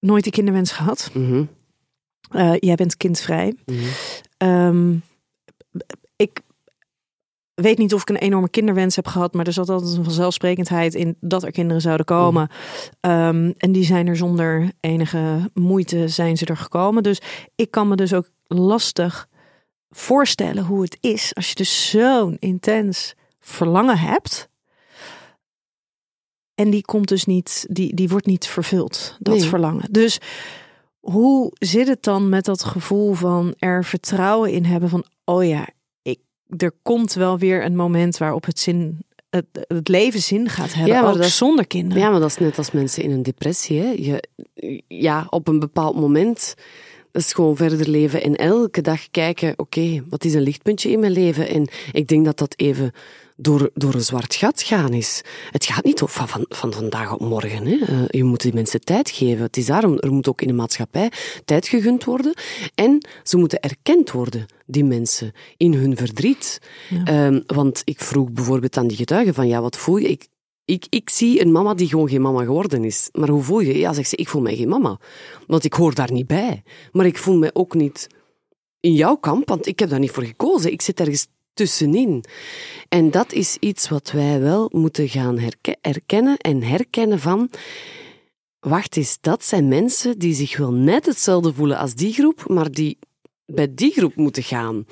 [0.00, 1.10] nooit een kinderwens gehad.
[1.14, 1.44] Mhm,
[2.30, 3.54] Eh, jij bent kindvrij.
[3.66, 3.78] mhm.
[4.36, 4.94] Ehm,
[6.16, 6.40] ik
[7.54, 10.94] weet niet of ik een enorme kinderwens heb gehad, maar er zat altijd een vanzelfsprekendheid
[10.94, 12.48] in dat er kinderen zouden komen.
[13.00, 17.02] Ehm, en die zijn er zonder enige moeite zijn ze er gekomen.
[17.02, 17.20] Dus
[17.54, 19.28] ik kan me dus ook lastig
[19.90, 24.48] voorstellen hoe het is als je dus zo'n intens verlangen hebt.
[26.60, 29.44] En die komt dus niet, die, die wordt niet vervuld, dat Nee.
[29.48, 29.84] verlangen.
[29.90, 30.18] Dus
[31.00, 35.68] hoe zit het dan met dat gevoel van er vertrouwen in hebben van, oh ja,
[36.02, 36.18] ik,
[36.56, 38.98] er komt wel weer een moment waarop het zin,
[39.30, 42.02] het, het leven zin gaat hebben, Ja, maar ook dat zonder kinderen.
[42.02, 43.80] Ja, maar dat is net als mensen in een depressie.
[43.80, 43.90] Hè.
[43.90, 44.22] Je,
[44.88, 46.54] ja, op een bepaald moment.
[47.12, 51.00] Dat is gewoon verder leven en elke dag kijken, oké, wat is een lichtpuntje in
[51.00, 51.48] mijn leven?
[51.48, 52.92] En ik denk dat dat even
[53.40, 55.22] door, door een zwart gat gaan is.
[55.50, 57.66] Het gaat niet van, van, van vandaag op morgen.
[57.66, 57.76] Hè.
[57.76, 59.42] Eh, je moet die mensen tijd geven.
[59.42, 61.12] Het is daarom, er moet ook in de maatschappij
[61.44, 62.34] tijd gegund worden.
[62.74, 66.58] En ze moeten erkend worden, die mensen, in hun verdriet.
[67.04, 70.08] Ehm, want ik vroeg bijvoorbeeld aan die getuigen van, ja, wat voel je?
[70.08, 70.28] Ik,
[70.64, 73.08] ik, ik zie een mama die gewoon geen mama geworden is.
[73.12, 73.78] Maar hoe voel je?
[73.78, 74.98] Ja, zegt ze, ik voel mij geen mama.
[75.46, 76.62] Want ik hoor daar niet bij.
[76.92, 78.06] Maar ik voel mij ook niet
[78.80, 80.72] in jouw kamp, want ik heb daar niet voor gekozen.
[80.72, 81.26] Ik zit ergens
[81.60, 82.24] tussenin.
[82.88, 87.50] En dat is iets wat wij wel moeten gaan herke- erkennen en herkennen van...
[88.60, 92.70] Wacht eens, dat zijn mensen die zich wel net hetzelfde voelen als die groep, maar
[92.70, 92.98] die
[93.46, 94.86] bij die groep moeten gaan.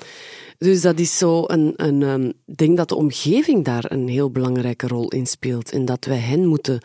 [0.57, 4.87] Dus dat is zo een, een um, denk dat de omgeving daar een heel belangrijke
[4.87, 5.71] rol in speelt.
[5.71, 6.81] En dat wij hen moeten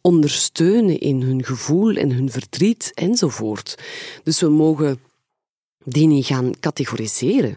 [0.00, 3.74] ondersteunen in hun gevoel en hun verdriet enzovoort.
[4.22, 5.00] Dus we mogen
[5.84, 7.56] die niet gaan categoriseren.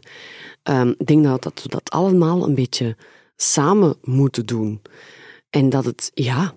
[0.63, 2.95] Um, ik denk dat, dat we dat allemaal een beetje
[3.36, 4.82] samen moeten doen.
[5.50, 6.54] En dat het, ja,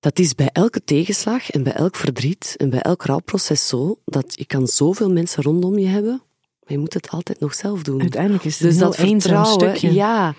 [0.00, 4.32] dat is bij elke tegenslag en bij elk verdriet en bij elk rouwproces zo, dat
[4.38, 6.22] je kan zoveel mensen rondom je hebben,
[6.60, 8.00] maar je moet het altijd nog zelf doen.
[8.00, 9.92] Uiteindelijk is het dus een dat eenzaam stukje.
[9.92, 10.34] ja,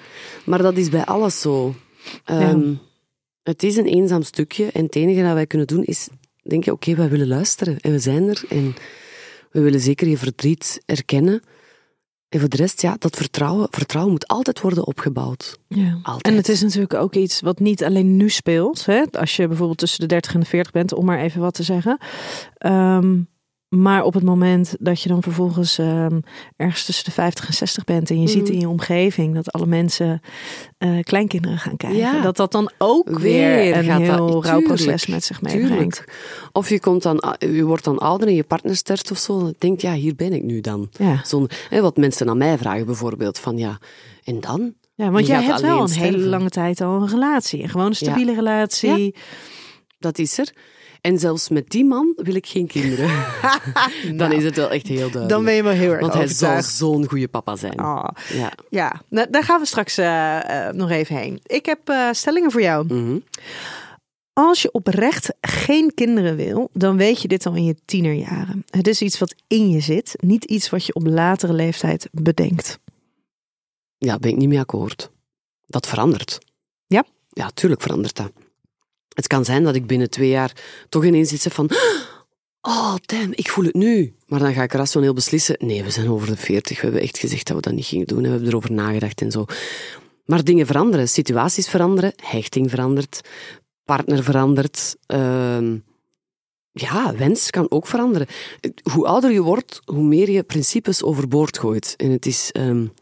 [0.45, 1.75] maar dat is bij alles zo.
[2.25, 2.79] Um,
[3.43, 6.07] Het is een eenzaam stukje en het enige dat wij kunnen doen is
[6.43, 8.75] denken, oké, okay, wij willen luisteren en we zijn er en
[9.51, 11.41] we willen zeker je verdriet erkennen.
[12.35, 15.59] En voor de rest, ja, dat vertrouwen, vertrouwen moet altijd worden opgebouwd.
[15.67, 15.99] Ja.
[16.03, 16.25] Altijd.
[16.25, 18.85] En het is natuurlijk ook iets wat niet alleen nu speelt.
[18.85, 19.03] Hè?
[19.11, 21.63] Als je bijvoorbeeld tussen de 30 en de 40 bent, om maar even wat te
[21.63, 21.97] zeggen.
[22.65, 23.27] Um,
[23.75, 26.23] maar op het moment dat je dan vervolgens um,
[26.55, 28.27] ergens tussen de 50 en 60 bent en je mm.
[28.27, 30.21] ziet in je omgeving dat alle mensen
[30.79, 32.21] uh, kleinkinderen gaan krijgen, ja.
[32.21, 36.03] dat dat dan ook weer, weer een heel dat, rouwproces met zich meebrengt.
[36.51, 39.45] Of je, komt dan, je wordt dan ouder en je partner sterft of zo, en
[39.45, 40.89] je denkt, ja, hier ben ik nu dan.
[40.91, 41.21] Ja.
[41.25, 43.79] Zo, hè, wat mensen aan mij vragen bijvoorbeeld, van ja,
[44.23, 44.73] en dan?
[44.93, 46.13] Ja, want jij hebt wel een sterven.
[46.13, 48.37] hele lange tijd al een relatie, een gewoon een stabiele ja.
[48.37, 49.15] relatie.
[49.99, 50.53] Dat is er.
[51.05, 53.07] En zelfs met die man wil ik geen kinderen.
[54.03, 55.29] nou, dan is het wel echt heel duidelijk.
[55.29, 57.79] Dan ben je wel heel erg Want hij zal zo'n goede papa zijn.
[57.79, 58.07] Oh.
[58.33, 59.01] Ja, ja.
[59.09, 61.39] Nou, daar gaan we straks uh, uh, nog even heen.
[61.45, 62.85] Ik heb uh, stellingen voor jou.
[62.85, 63.23] Mm -hmm.
[64.33, 68.63] Als je oprecht geen kinderen wil, dan weet je dit al in je tienerjaren.
[68.69, 72.79] Het is iets wat in je zit, niet iets wat je op latere leeftijd bedenkt.
[73.97, 75.11] Ja, ben ik niet mee akkoord.
[75.65, 76.37] Dat verandert.
[76.87, 77.03] Ja?
[77.29, 78.31] Ja, tuurlijk verandert dat.
[79.15, 80.51] Het kan zijn dat ik binnen twee jaar
[80.89, 81.69] toch ineens iets heb van...
[82.61, 84.15] Oh, damn, ik voel het nu.
[84.27, 85.55] Maar dan ga ik rationeel beslissen...
[85.59, 86.77] Nee, we zijn over de veertig.
[86.77, 88.17] We hebben echt gezegd dat we dat niet gingen doen.
[88.17, 89.45] En we hebben erover nagedacht en zo.
[90.25, 91.09] Maar dingen veranderen.
[91.09, 92.13] Situaties veranderen.
[92.15, 93.21] Hechting verandert.
[93.83, 94.95] Partner verandert.
[95.07, 95.73] Uh,
[96.71, 98.27] ja, wens kan ook veranderen.
[98.91, 101.93] Hoe ouder je wordt, hoe meer je principes overboord gooit.
[101.97, 102.49] En het is...
[102.53, 102.93] Um,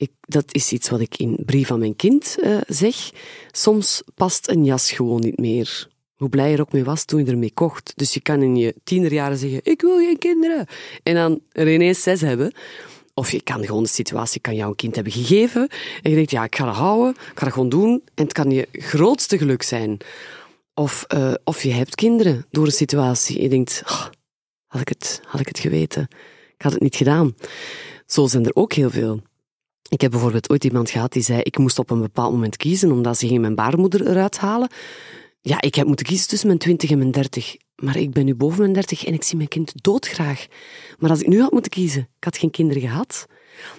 [0.00, 3.10] ik, dat is iets wat ik in Brief aan mijn kind uh, zeg.
[3.50, 5.88] Soms past een jas gewoon niet meer.
[6.14, 7.92] Hoe blij je er ook mee was toen je ermee kocht.
[7.96, 10.66] Dus je kan in je tienerjaren zeggen, ik wil geen kinderen.
[11.02, 12.52] En dan er ineens zes hebben.
[13.14, 15.68] Of je kan gewoon de situatie, kan jou een kind hebben gegeven.
[16.02, 17.10] En je denkt, ja, ik ga dat houden.
[17.10, 18.02] Ik ga dat gewoon doen.
[18.14, 19.96] En het kan je grootste geluk zijn.
[20.74, 23.42] Of, uh, of je hebt kinderen door een situatie.
[23.42, 24.06] Je denkt, oh,
[24.66, 26.08] had, ik het, had ik het geweten.
[26.56, 27.34] Ik had het niet gedaan.
[28.06, 29.22] Zo zijn er ook heel veel.
[29.90, 32.92] Ik heb bijvoorbeeld ooit iemand gehad die zei, ik moest op een bepaald moment kiezen,
[32.92, 34.68] omdat ze ging mijn baarmoeder eruit halen.
[35.40, 37.56] Ja, ik heb moeten kiezen tussen mijn 20 en mijn 30.
[37.76, 40.46] Maar ik ben nu boven mijn 30 en ik zie mijn kind doodgraag.
[40.98, 43.26] Maar als ik nu had moeten kiezen, ik had geen kinderen gehad.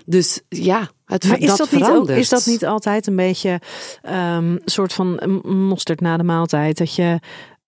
[0.06, 3.62] Dus ja, het Maar is dat, dat, niet ook, is dat niet altijd een beetje
[4.02, 6.78] ehm soort van mosterd na de maaltijd?
[6.78, 7.20] Dat je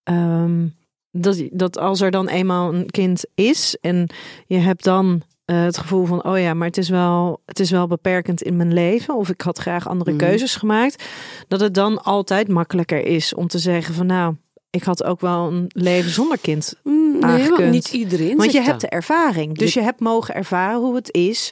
[0.03, 0.67] ehm,
[1.11, 4.09] dat, dat als er dan eenmaal een kind is en
[4.47, 5.21] je hebt dan
[5.53, 8.55] eh, het gevoel van oh ja, maar het is wel het is wel beperkend in
[8.55, 10.19] mijn leven of ik had graag andere Mhm.
[10.19, 11.03] keuzes gemaakt,
[11.47, 14.35] dat het dan altijd makkelijker is om te zeggen van nou
[14.69, 16.73] ik had ook wel een leven zonder kind.
[16.83, 18.79] Mm, Nee, niet iedereen Want je hebt dat.
[18.81, 19.57] de ervaring.
[19.57, 21.51] Dus Je- je hebt mogen ervaren hoe het is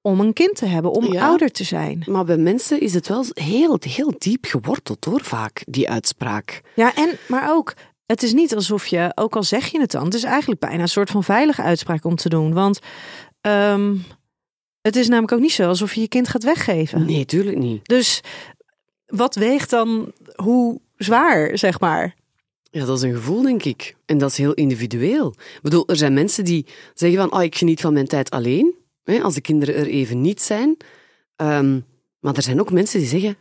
[0.00, 1.26] om een kind te hebben, om Ja.
[1.26, 2.02] ouder te zijn.
[2.06, 6.60] Maar bij mensen is het wel heel, heel diep geworteld hoor, vaak, die uitspraak.
[6.74, 7.74] Ja, en maar ook,
[8.06, 10.82] het is niet alsof je, ook al zeg je het dan, het is eigenlijk bijna
[10.82, 12.52] een soort van veilige uitspraak om te doen.
[12.52, 12.78] Want
[13.42, 13.96] ehm,
[14.80, 17.04] het is namelijk ook niet zo alsof je je kind gaat weggeven.
[17.04, 17.88] Nee, tuurlijk niet.
[17.88, 18.20] Dus
[19.06, 22.14] wat weegt dan hoe zwaar, zeg maar?
[22.70, 23.96] Ja, dat is een gevoel, denk ik.
[24.06, 25.34] En dat is heel individueel.
[25.36, 28.74] Ik bedoel, er zijn mensen die zeggen van, oh, ik geniet van mijn tijd alleen,
[29.04, 30.76] hè, als de kinderen er even niet zijn.
[31.36, 31.80] Ehm,
[32.20, 33.36] maar er zijn ook mensen die zeggen,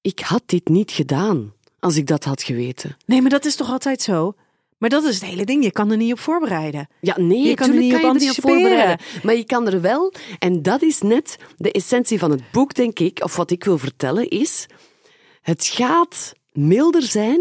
[0.00, 2.96] ik had dit niet gedaan als ik dat had geweten.
[3.06, 4.34] Nee, maar dat is toch altijd zo?
[4.78, 5.64] Maar dat is het hele ding.
[5.64, 6.88] Je kan er niet op voorbereiden.
[7.00, 8.60] Ja, nee, Je kan er niet kan op je er niet op anticiperen.
[8.60, 9.06] voorbereiden.
[9.22, 12.98] Maar je kan er wel, en dat is net de essentie van het boek, denk
[12.98, 14.66] ik, of wat ik wil vertellen, is:
[15.42, 17.40] het gaat milder zijn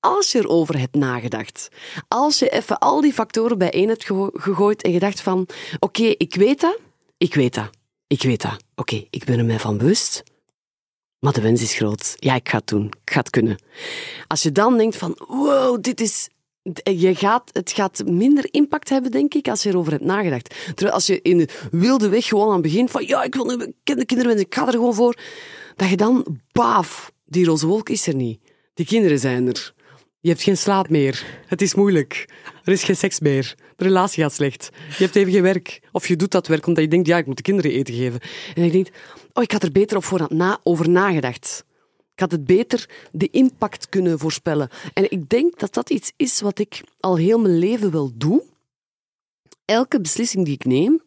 [0.00, 1.68] als je erover hebt nagedacht.
[2.08, 5.46] Als je even al die factoren bijeen hebt gegooid en gedacht van:
[5.78, 6.78] oké, ik weet dat,
[7.18, 7.70] ik weet dat,
[8.06, 8.56] ik weet dat.
[8.74, 10.22] Oké, ik ben er mij van bewust.
[11.18, 12.14] Maar de wens is groot.
[12.16, 12.84] Ja, ik ga het doen.
[12.86, 13.62] Ik ga het kunnen.
[14.26, 16.28] Als je dan denkt van, wow, dit is...
[16.82, 20.54] Je gaat, het gaat minder impact hebben, denk ik, als je erover hebt nagedacht.
[20.64, 23.44] Terwijl als je in de wilde weg gewoon aan het begin van, ja, ik wil
[23.44, 25.18] nu ik ken de kinderen en ik ga er gewoon voor,
[25.76, 28.40] dat je dan, baaf, die roze wolk is er niet.
[28.74, 29.74] Die kinderen zijn er.
[30.20, 31.24] Je hebt geen slaap meer.
[31.46, 32.28] Het is moeilijk.
[32.64, 33.54] Er is geen seks meer.
[33.76, 34.70] De relatie gaat slecht.
[34.98, 35.80] Je hebt even geen werk.
[35.92, 38.20] Of je doet dat werk omdat je denkt, ja, ik moet de kinderen eten geven.
[38.54, 38.90] En je denkt,
[39.32, 41.64] oh, ik had er beter op voorhand na, over nagedacht.
[42.20, 44.68] Had het beter de impact kunnen voorspellen.
[44.92, 48.42] En ik denk dat dat iets is wat ik al heel mijn leven wel doe.
[49.64, 51.02] Elke beslissing die ik neem,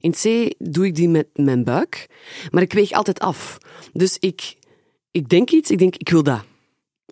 [0.00, 2.06] in C doe ik die met mijn buik,
[2.50, 3.58] maar ik weeg altijd af.
[3.92, 4.56] Dus ik,
[5.10, 6.44] ik denk iets, ik denk, ik wil dat.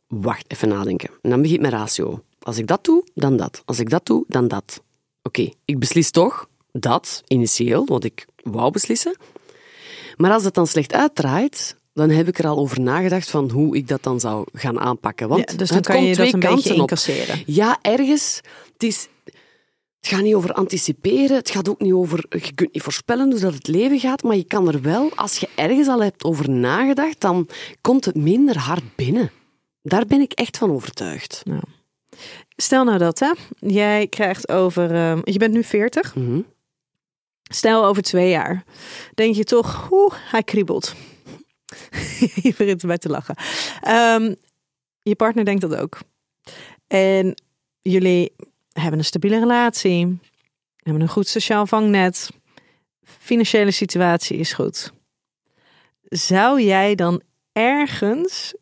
[0.07, 1.11] Wacht, even nadenken.
[1.23, 2.23] En dan begint mijn ratio.
[2.38, 3.62] Als ik dat doe, dan dat.
[3.64, 4.83] Als ik dat doe, dan dat.
[5.23, 9.16] Oké, ik beslis toch dat, initieel, wat ik wou beslissen.
[10.16, 13.76] Maar als het dan slecht uitdraait, dan heb ik er al over nagedacht van hoe
[13.76, 15.28] ik dat dan zou gaan aanpakken.
[15.28, 16.78] Want Ja, dus dan het kan komt je twee dat een beetje kanten op.
[16.80, 17.42] incasseren.
[17.46, 18.40] Ja, ergens.
[18.72, 19.09] Het, is,
[20.00, 21.37] het gaat niet over anticiperen.
[21.37, 22.24] Het gaat ook niet over.
[22.28, 24.22] Je kunt niet voorspellen hoe dat het leven gaat.
[24.22, 27.48] Maar je kan er wel, als je ergens al hebt over nagedacht, dan
[27.80, 29.30] komt het minder hard binnen.
[29.82, 31.42] Daar ben ik echt van overtuigd.
[32.56, 33.32] Stel nou dat, hè?
[33.59, 34.94] Jij krijgt over.
[34.94, 36.14] ehm, je bent nu 40.
[36.14, 36.40] Mhm.
[37.50, 38.64] Stel over twee jaar.
[39.14, 40.94] Denk je toch, oeh, hij kriebelt.
[42.46, 43.35] je begint erbij te lachen.
[43.81, 44.35] Ehm,
[45.02, 45.98] je partner denkt dat ook.
[46.87, 47.35] En
[47.83, 48.33] jullie
[48.72, 50.18] hebben een stabiele relatie.
[50.76, 52.31] Hebben een goed sociaal vangnet.
[53.02, 54.92] Financiële situatie is goed.
[56.02, 58.55] Zou jij dan ergens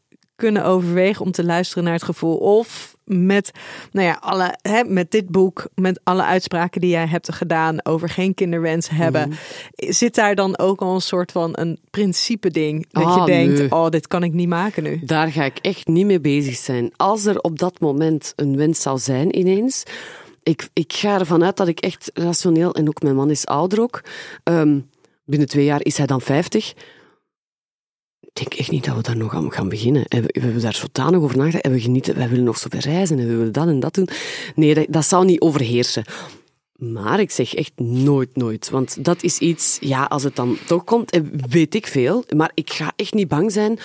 [0.45, 3.51] kunnen overwegen om te luisteren naar het gevoel of met,
[3.93, 8.09] nou ja, alle, hè, met dit boek, met alle uitspraken die jij hebt gedaan over
[8.09, 9.33] geen kinderwens hebben,
[9.75, 13.59] zit daar dan ook al een soort van een principe ding dat je Ah, denkt,
[13.59, 13.71] nee.
[13.71, 15.01] oh, dit kan ik niet maken nu.
[15.05, 16.93] Daar ga ik echt niet mee bezig zijn.
[16.97, 19.83] Als er op dat moment een wens zou zijn ineens.
[20.43, 23.81] Ik, ik ga ervan uit dat ik echt rationeel, en ook mijn man is ouder
[23.81, 24.01] ook.
[24.43, 24.79] ehm,
[25.27, 26.75] binnen twee jaar is hij dan 50.
[28.35, 30.05] Denk echt niet dat we daar nog aan gaan beginnen.
[30.05, 31.65] En we, hebben daar zodanig over nagedacht.
[31.65, 34.09] En we genieten, wij willen nog zoveel reizen en we willen dat en dat doen.
[34.55, 36.05] Nee, dat, dat zou niet overheersen.
[36.77, 38.71] Maar ik zeg echt nooit, nooit.
[38.71, 42.25] Want dat is iets, ja, als het dan toch komt, eh, weet ik veel.
[42.37, 43.79] Maar ik ga echt niet bang zijn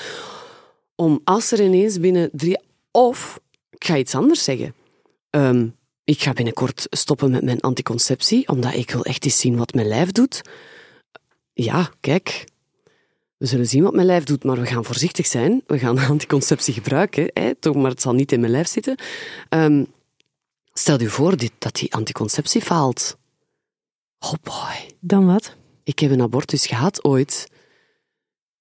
[0.95, 2.59] om als er ineens binnen drie...
[2.91, 4.75] Of, ik ga iets anders zeggen.
[5.29, 5.67] Ehm,
[6.03, 9.87] ik ga binnenkort stoppen met mijn anticonceptie, omdat ik wil echt eens zien wat mijn
[9.87, 10.41] lijf doet.
[11.53, 12.45] Ja, kijk.
[13.39, 15.63] We zullen zien wat mijn lijf doet, maar we gaan voorzichtig zijn.
[15.67, 18.97] We gaan anticonceptie gebruiken, hè, toch, maar het zal niet in mijn lijf zitten.
[19.49, 19.85] Ehm,
[20.73, 23.17] stel je voor dit, dat die anticonceptie faalt.
[24.19, 24.95] Oh boy.
[24.99, 25.55] Dan wat?
[25.83, 27.51] Ik heb een abortus gehad ooit.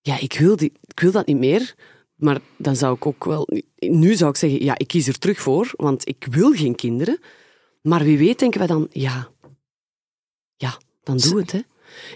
[0.01, 1.75] Ja, ik wil, die, ik wil dat niet meer.
[2.15, 3.49] Maar dan zou ik ook wel...
[3.77, 7.21] Nu zou ik zeggen, ja, ik kies er terug voor, want ik wil geen kinderen.
[7.83, 9.29] Maar wie weet denken we dan, ja...
[10.57, 11.61] Ja, dan doe het, hè.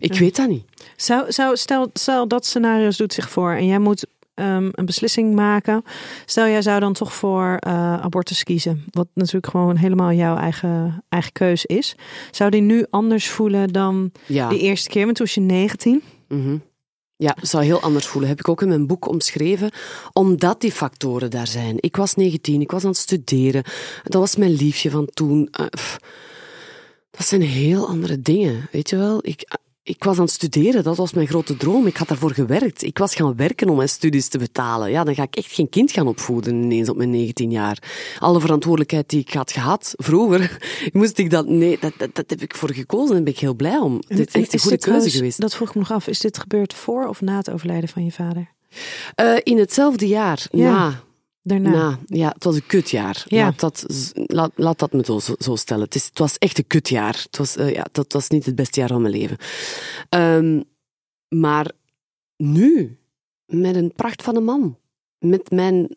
[0.01, 0.21] Ik Ja.
[0.21, 0.65] weet dat niet.
[0.97, 5.35] Zou, zou, stel, stel dat scenario doet zich voor en jij moet ehm, een beslissing
[5.35, 5.85] maken.
[6.27, 8.85] Stel, jij zou dan toch voor uh, abortus kiezen.
[8.91, 11.95] Wat natuurlijk gewoon helemaal jouw eigen, eigen keus is.
[12.31, 14.49] Zou die nu anders voelen dan Ja.
[14.49, 15.05] de eerste keer?
[15.05, 16.03] Want toen was je 19.
[16.29, 16.57] Mhm.
[17.17, 18.31] Ja, zou heel anders voelen.
[18.31, 19.71] Heb ik ook in mijn boek omschreven.
[20.13, 21.77] Omdat die factoren daar zijn.
[21.81, 23.63] Ik was 19, ik was aan het studeren.
[24.03, 25.49] Dat was mijn liefje van toen.
[25.51, 25.67] Eh,
[27.11, 29.19] dat zijn heel andere dingen, weet je wel.
[29.23, 29.49] Ik,
[29.85, 31.87] ik was aan het studeren, dat was mijn grote droom.
[31.87, 32.83] Ik had daarvoor gewerkt.
[32.83, 34.91] Ik was gaan werken om mijn studies te betalen.
[34.91, 37.79] Ja, dan ga ik echt geen kind gaan opvoeden ineens op mijn 19 jaar.
[38.19, 40.59] Alle verantwoordelijkheid die ik had gehad vroeger,
[40.93, 41.47] moest ik dat...
[41.47, 44.01] Nee, dat, dat, dat heb ik voor gekozen en daar ben ik heel blij om.
[44.09, 45.41] Dit is echt een goede keuze geweest.
[45.41, 46.07] Dat vroeg ik me nog af.
[46.07, 48.51] Is dit gebeurd voor of na het overlijden van je vader?
[49.15, 50.71] Eh, in hetzelfde jaar, Ja.
[50.73, 51.03] na.
[51.43, 51.71] Daarna.
[51.71, 53.25] Na, ja, het was een kutjaar.
[53.29, 53.43] Ja.
[53.45, 53.87] Laat, dat,
[54.27, 55.85] laat, laat dat me zo, zo- zo stellen.
[55.85, 57.21] Het, is, het was echt een kutjaar.
[57.23, 59.37] Het was, eh, ja, dat was niet het beste jaar van mijn leven.
[60.09, 60.63] Ehm,
[61.29, 61.71] maar
[62.37, 62.99] nu,
[63.47, 64.79] met een pracht van een man,
[65.19, 65.97] met mijn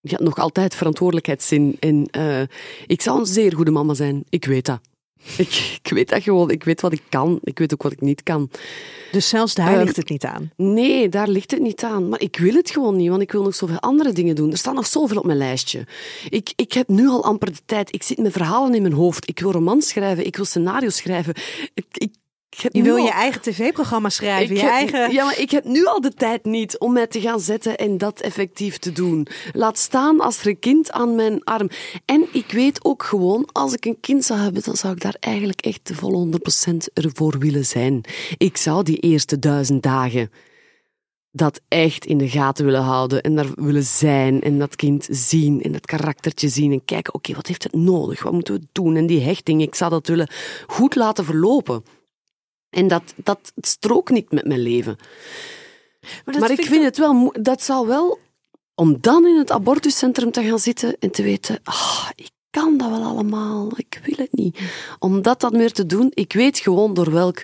[0.00, 1.76] ja, nog altijd verantwoordelijkheidszin.
[1.80, 2.42] En eh,
[2.86, 4.24] ik zou een zeer goede mama zijn.
[4.28, 4.80] Ik weet dat.
[5.36, 6.50] Ik, ik weet dat gewoon.
[6.50, 7.38] Ik weet wat ik kan.
[7.42, 8.50] Ik weet ook wat ik niet kan.
[9.12, 10.50] Dus zelfs daar Ehm, ligt het niet aan.
[10.56, 12.08] Nee, daar ligt het niet aan.
[12.08, 14.50] Maar ik wil het gewoon niet, want ik wil nog zoveel andere dingen doen.
[14.50, 15.86] Er staat nog zoveel op mijn lijstje.
[16.28, 17.94] Ik, ik heb nu al amper de tijd.
[17.94, 19.28] Ik zit met verhalen in mijn hoofd.
[19.28, 20.26] Ik wil romans schrijven.
[20.26, 21.34] Ik wil scenario's schrijven.
[21.74, 22.14] Ik, ik,
[22.56, 24.54] Je wil al- je eigen tv-programma schrijven.
[24.54, 25.12] ik Je heb- eigen...
[25.12, 27.98] Ja, maar ik heb nu al de tijd niet om mij te gaan zetten en
[27.98, 29.26] dat effectief te doen.
[29.52, 31.68] Laat staan als er een kind aan mijn arm.
[32.04, 35.16] En ik weet ook gewoon, als ik een kind zou hebben, dan zou ik daar
[35.20, 38.00] eigenlijk echt de volle 100% ervoor willen zijn.
[38.38, 40.30] Ik zou die eerste duizend dagen
[41.30, 45.62] dat echt in de gaten willen houden en daar willen zijn en dat kind zien
[45.62, 48.22] en dat karaktertje zien en kijken, oké, wat heeft het nodig?
[48.22, 48.96] Wat moeten we doen?
[48.96, 50.30] En die hechting, ik zou dat willen
[50.66, 51.82] goed laten verlopen.
[52.74, 54.96] En dat, dat strookt niet met mijn leven.
[56.24, 58.18] Maar, ik vind het wel, dat zou wel,
[58.74, 62.90] om dan in het abortuscentrum te gaan zitten en te weten, ah, ik kan dat
[62.90, 64.58] wel allemaal, ik wil het niet.
[64.98, 67.42] Om dat dan meer te doen, ik weet gewoon door welk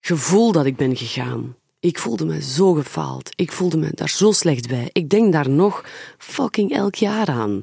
[0.00, 1.56] gevoel dat ik ben gegaan.
[1.80, 3.30] Ik voelde me zo gefaald.
[3.34, 4.90] Ik voelde me daar zo slecht bij.
[4.92, 5.84] Ik denk daar nog
[6.18, 7.62] fucking elk jaar aan.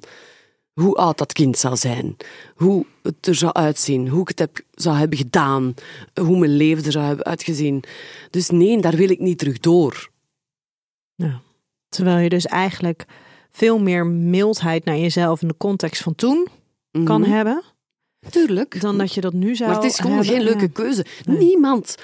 [0.73, 2.17] Hoe oud dat kind zou zijn.
[2.55, 4.07] Hoe het er zou uitzien.
[4.07, 5.73] Hoe ik het heb, zou hebben gedaan.
[6.21, 7.83] Hoe mijn leven er zou hebben uitgezien.
[8.29, 10.09] Dus nee, daar wil ik niet terug door.
[11.89, 13.05] Terwijl je dus eigenlijk
[13.49, 16.47] veel meer mildheid naar jezelf in de context van toen
[17.03, 17.29] kan Mhm.
[17.29, 17.63] hebben.
[18.29, 18.81] Tuurlijk.
[18.81, 20.33] Dan dat je dat nu zou Maar het is gewoon hebben.
[20.35, 20.67] geen leuke Ja.
[20.73, 21.05] keuze.
[21.25, 21.37] Nee.
[21.37, 21.95] Niemand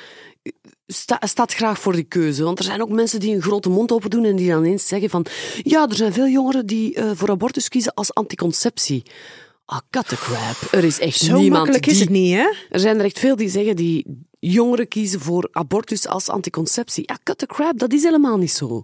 [0.88, 2.43] sta- staat graag voor die keuze.
[2.43, 4.88] Want er zijn ook mensen die een grote mond open doen en die dan eens
[4.88, 5.26] zeggen van
[5.63, 9.04] ja, er zijn veel jongeren die eh, voor abortus kiezen als anticonceptie.
[9.65, 10.71] Ah, cut the crap.
[10.71, 12.02] Er is echt Zo niemand makkelijk is die...
[12.02, 12.47] het niet, hè?
[12.69, 17.04] Er zijn er echt veel die zeggen die jongeren kiezen voor abortus als anticonceptie.
[17.06, 18.84] Ja, cut the crap, dat is helemaal niet zo.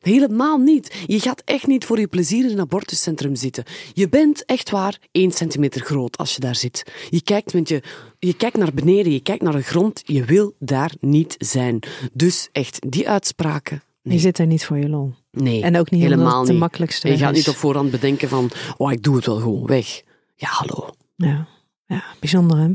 [0.00, 1.04] Helemaal niet.
[1.06, 3.64] Je gaat echt niet voor je plezier in een abortuscentrum zitten.
[3.92, 6.92] Je bent echt waar één centimeter groot als je daar zit.
[7.10, 7.82] Je kijkt, met je,
[8.18, 10.02] je kijkt naar beneden, je kijkt naar de grond.
[10.04, 11.78] Je wil daar niet zijn.
[12.12, 13.82] Dus echt, die uitspraken.
[14.02, 15.14] Je zit er niet voor je lol.
[15.30, 16.60] Nee, En ook niet helemaal het de niet.
[16.60, 20.02] makkelijkste Je gaat niet op voorhand bedenken van, oh, ik doe het wel gewoon weg.
[20.34, 20.90] Ja, hallo.
[21.16, 21.46] Ja,
[21.86, 22.70] ja bijzonder hè.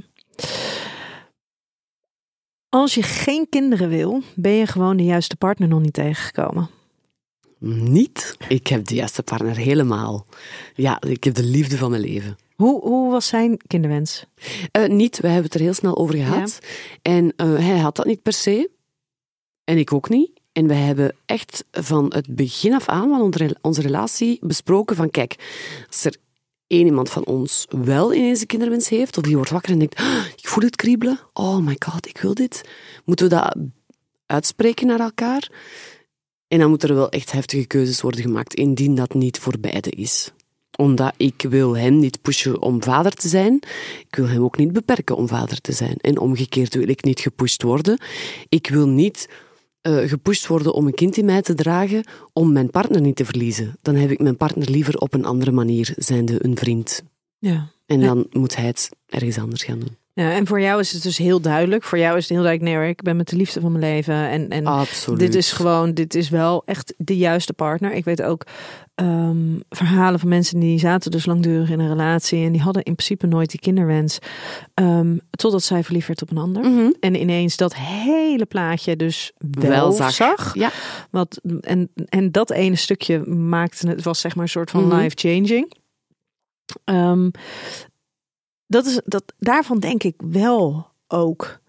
[2.70, 6.70] Als je geen kinderen wil, ben je gewoon de juiste partner nog niet tegengekomen.
[7.60, 8.38] Niet.
[8.48, 10.26] Ik heb de juiste partner helemaal.
[10.76, 12.38] Ja, ik heb de liefde van mijn leven.
[12.56, 14.26] Hoe, hoe was zijn kinderwens?
[14.72, 16.60] Eh, niet, wij hebben het er heel snel over gehad.
[17.02, 18.70] En eh, hij had dat niet per se.
[19.64, 20.32] En ik ook niet.
[20.52, 25.10] En wij hebben echt van het begin af aan van onze, onze relatie besproken van
[25.12, 25.36] kijk,
[25.88, 26.16] als er
[26.68, 29.96] één iemand van ons wel ineens een kinderwens heeft, of die wordt wakker en denkt,
[30.00, 32.70] "Ah, ik voel het kriebelen, oh my god, ik wil dit.
[33.06, 33.56] Moeten we dat
[34.26, 35.50] uitspreken naar elkaar?
[36.48, 39.90] En dan moeten er wel echt heftige keuzes worden gemaakt, indien dat niet voor beide
[39.90, 40.32] is
[40.78, 43.60] omdat ik wil hem niet pushen om vader te zijn.
[44.08, 45.96] Ik wil hem ook niet beperken om vader te zijn.
[45.98, 47.98] En omgekeerd wil ik niet gepusht worden.
[48.50, 49.30] Ik wil niet
[49.82, 52.04] eh, gepusht worden om een kind in mij te dragen
[52.34, 53.76] om mijn partner niet te verliezen.
[53.82, 57.04] Dan heb ik mijn partner liever op een andere manier, zijnde een vriend.
[57.40, 57.72] Ja.
[57.86, 58.06] En Ja.
[58.06, 59.98] dan moet hij het ergens anders gaan doen.
[60.16, 60.32] Ja.
[60.32, 61.84] En voor jou is het dus heel duidelijk.
[61.84, 63.84] Voor jou is het heel duidelijk, nee hoor, ik ben met de liefde van mijn
[63.84, 64.16] leven.
[64.30, 65.20] En, en Absoluut.
[65.20, 67.92] dit is gewoon, dit is wel echt de juiste partner.
[67.94, 68.44] Ik weet ook
[68.96, 72.46] ehm, verhalen van mensen die zaten dus langdurig in een relatie.
[72.46, 74.20] En die hadden in principe nooit die kinderwens.
[74.74, 76.64] Ehm, totdat zij verliefd werd op een ander.
[76.64, 76.92] Mhm.
[77.00, 80.12] En ineens dat hele plaatje dus wel, Wel zag.
[80.12, 80.54] zag.
[80.56, 80.72] Ja.
[81.12, 84.96] Wat, en, en dat ene stukje maakte het, was zeg maar een soort van Mhm.
[84.98, 85.72] life-changing.
[86.84, 87.30] Ehm,
[88.68, 91.60] dat is, dat, daarvan denk ik wel ook.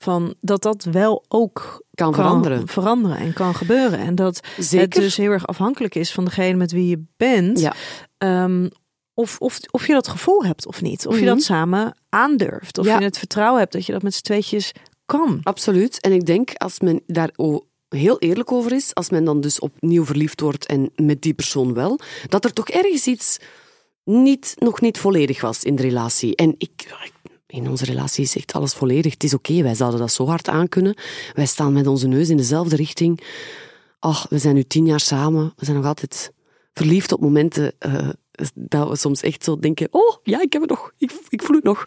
[0.00, 2.68] van dat dat wel ook Kan veranderen.
[2.68, 3.98] veranderen en kan gebeuren.
[3.98, 5.00] En dat het Zeker.
[5.00, 7.60] dus heel erg afhankelijk is van degene met wie je bent.
[7.60, 7.74] Ja.
[8.18, 8.68] Ehm,
[9.14, 11.06] of, of, of je dat gevoel hebt of niet.
[11.06, 11.34] Of je Mhm.
[11.34, 12.78] dat samen aandurft.
[12.78, 12.98] Of Ja.
[12.98, 14.72] je het vertrouwen hebt dat je dat met z'n tweetjes
[15.06, 15.40] kan.
[15.42, 16.00] Absoluut.
[16.00, 17.30] En ik denk, als men daar
[17.88, 21.74] heel eerlijk over is, als men dan dus opnieuw verliefd wordt en met die persoon
[21.74, 21.98] wel,
[22.28, 23.38] dat er toch ergens iets
[24.08, 26.36] niet, nog niet volledig was in de relatie.
[26.36, 26.94] En ik,
[27.46, 29.12] in onze relatie is echt alles volledig.
[29.12, 30.96] Het is oké, wij zouden dat zo hard aankunnen.
[31.34, 33.20] Wij staan met onze neus in dezelfde richting.
[33.98, 35.52] Ach, we zijn nu tien jaar samen.
[35.56, 36.32] We zijn nog altijd
[36.72, 38.08] verliefd op momenten eh,
[38.54, 40.92] dat we soms echt zo denken, oh, ja, ik heb het nog.
[40.98, 41.84] Ik, ik voel het nog.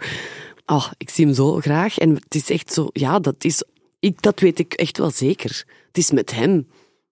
[0.65, 1.97] Ah, ik zie hem zo graag.
[1.97, 3.63] En het is echt zo, ja, dat is,
[3.99, 5.65] ik, dat weet ik echt wel zeker.
[5.87, 6.67] Het is met hem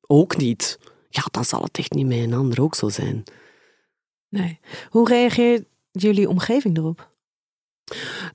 [0.07, 0.79] ook niet.
[1.09, 3.23] Ja, dan zal het echt niet met een ander ook zo zijn.
[4.29, 4.59] Nee.
[4.89, 7.09] Hoe reageert jullie omgeving erop?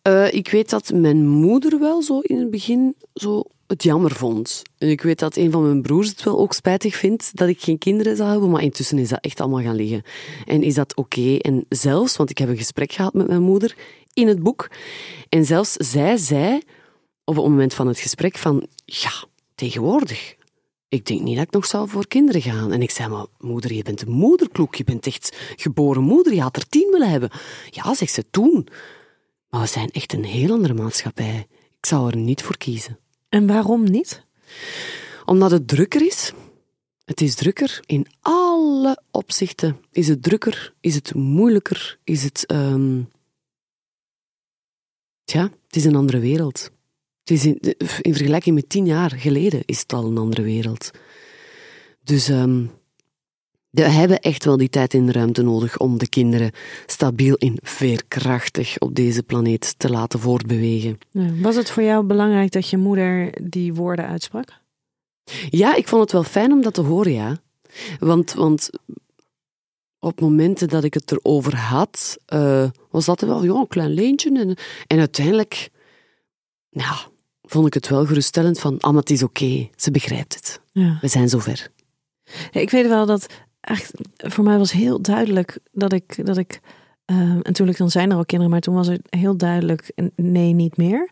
[0.03, 4.63] Eh, ik weet dat mijn moeder wel zo in het begin zo het jammer vond.
[4.79, 7.61] En ik weet dat een van mijn broers het wel ook spijtig vindt dat ik
[7.61, 10.03] geen kinderen zou hebben, maar intussen is dat echt allemaal gaan liggen.
[10.47, 11.37] En is dat oké?
[11.37, 13.77] En zelfs, want ik heb een gesprek gehad met mijn moeder
[14.13, 14.71] in het boek,
[15.29, 16.61] en zelfs zij zei
[17.25, 19.13] op het moment van het gesprek van, ja,
[19.55, 20.35] tegenwoordig,
[20.95, 22.73] ik denk niet dat ik nog zal voor kinderen gaan.
[22.73, 26.41] En ik zei, maar moeder, je bent een moederkloek, je bent echt geboren moeder, je
[26.41, 27.31] had er tien willen hebben.
[27.71, 28.69] Ja, zegt ze, toen.
[29.49, 31.47] Maar we zijn echt een heel andere maatschappij.
[31.79, 32.99] Ik zou er niet voor kiezen.
[33.29, 34.25] En waarom niet?
[35.25, 36.33] Omdat het drukker is.
[37.05, 39.81] Het is drukker in alle opzichten.
[39.93, 40.75] Is het drukker?
[40.81, 41.99] Is het moeilijker?
[42.05, 42.47] Is het.
[42.47, 43.03] ehm
[45.25, 46.71] Tja, het is een andere wereld.
[47.25, 47.59] Het is in,
[48.01, 50.91] in vergelijking met tien jaar geleden is het al een andere wereld.
[52.03, 52.65] Dus ehm,
[53.71, 56.53] we hebben echt wel die tijd de ruimte nodig om de kinderen
[56.87, 60.99] stabiel en veerkrachtig op deze planeet te laten voortbewegen.
[61.41, 64.49] Was het voor jou belangrijk dat je moeder die woorden uitsprak?
[65.51, 67.37] Ja, ik vond het wel fijn om dat te horen, ja.
[67.99, 68.71] Want, want
[69.99, 74.39] op momenten dat ik het erover had, eh, was dat wel ja, een klein leentje.
[74.39, 74.57] En,
[74.87, 75.71] en uiteindelijk
[76.69, 77.13] ja,
[77.55, 80.61] vond ik het wel geruststellend van, ah, maar het is oké, ze begrijpt het.
[80.73, 80.99] Ja.
[81.01, 81.69] We zijn zover.
[82.51, 83.27] Ja, ik weet wel dat
[83.61, 86.61] echt voor mij was heel duidelijk dat ik dat ik
[87.05, 90.53] eh, en natuurlijk dan zijn er ook kinderen, maar toen was het heel duidelijk nee
[90.53, 91.11] niet meer.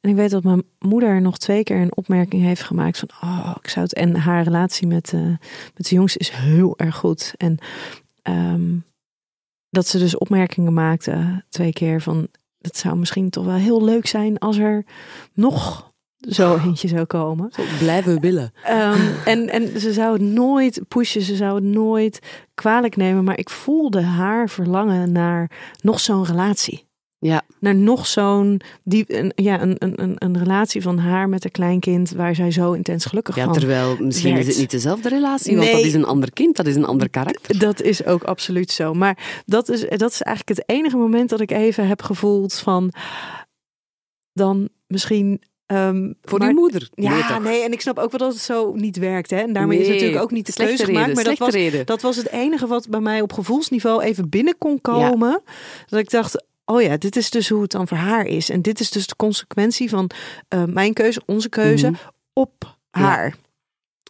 [0.00, 3.54] En ik weet dat mijn moeder nog twee keer een opmerking heeft gemaakt van oh
[3.62, 5.20] ik zou het en haar relatie met eh,
[5.74, 7.58] met de jongens is heel erg goed en
[8.22, 8.76] ehm,
[9.70, 12.28] dat ze dus opmerkingen maakte twee keer van
[12.60, 14.84] het zou misschien toch wel heel leuk zijn als er
[15.34, 15.90] nog
[16.20, 17.50] zo eentje zou komen.
[17.52, 18.52] Zo blijven we willen.
[18.64, 22.18] Ehm, en, en ze zou het nooit pushen, ze zou het nooit
[22.54, 23.24] kwalijk nemen.
[23.24, 25.50] Maar ik voelde haar verlangen naar
[25.80, 26.88] nog zo'n relatie.
[27.22, 31.44] Ja, Naar nog zo'n diep, een, ja, een, een, een, een relatie van haar met
[31.44, 33.52] een kleinkind waar zij zo intens gelukkig ja van.
[33.52, 35.76] terwijl misschien is het niet dezelfde relatie, want Nee.
[35.76, 37.58] dat is een ander kind, dat is een ander karakter.
[37.58, 38.94] Dat is ook absoluut zo.
[38.94, 42.92] Maar dat is, dat is eigenlijk het enige moment dat ik even heb gevoeld van
[44.32, 45.42] dan misschien.
[45.66, 46.88] ehm, Voor maar- die moeder.
[46.94, 49.30] Ja, Nee, en ik snap ook wel dat het zo niet werkt.
[49.30, 49.36] Hè?
[49.36, 51.06] En daarmee is natuurlijk ook niet de slechte keuze gemaakt.
[51.08, 51.86] reden, Maar dat was, reden.
[51.86, 55.42] dat was het enige wat bij mij op gevoelsniveau even binnen kon komen.
[55.86, 58.50] Dat ik dacht, oh ja, dit is dus hoe het dan voor haar is.
[58.50, 60.10] En dit is dus de consequentie van
[60.48, 62.00] eh, mijn keuze, onze keuze Mhm.
[62.32, 63.36] op haar.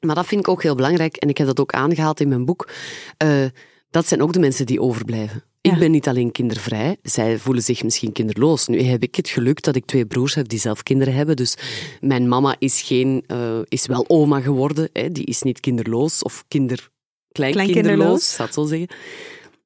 [0.06, 2.44] Maar dat vind ik ook heel belangrijk, en ik heb dat ook aangehaald in mijn
[2.44, 2.68] boek.
[3.16, 3.44] Eh,
[3.90, 5.44] dat zijn ook de mensen die overblijven.
[5.61, 5.72] Ja.
[5.72, 8.66] Ik ben niet alleen kindervrij, zij voelen zich misschien kinderloos.
[8.66, 11.36] Nu heb ik het geluk dat ik twee broers heb die zelf kinderen hebben.
[11.36, 11.56] Dus
[12.00, 14.88] mijn mama is, geen, eh, is wel oma geworden.
[14.92, 15.11] Hè.
[15.12, 16.88] Die is niet kinderloos of kinder,
[17.32, 17.72] Kleinkinderloos.
[17.72, 18.88] kleinkinderloos, zou het zo zeggen.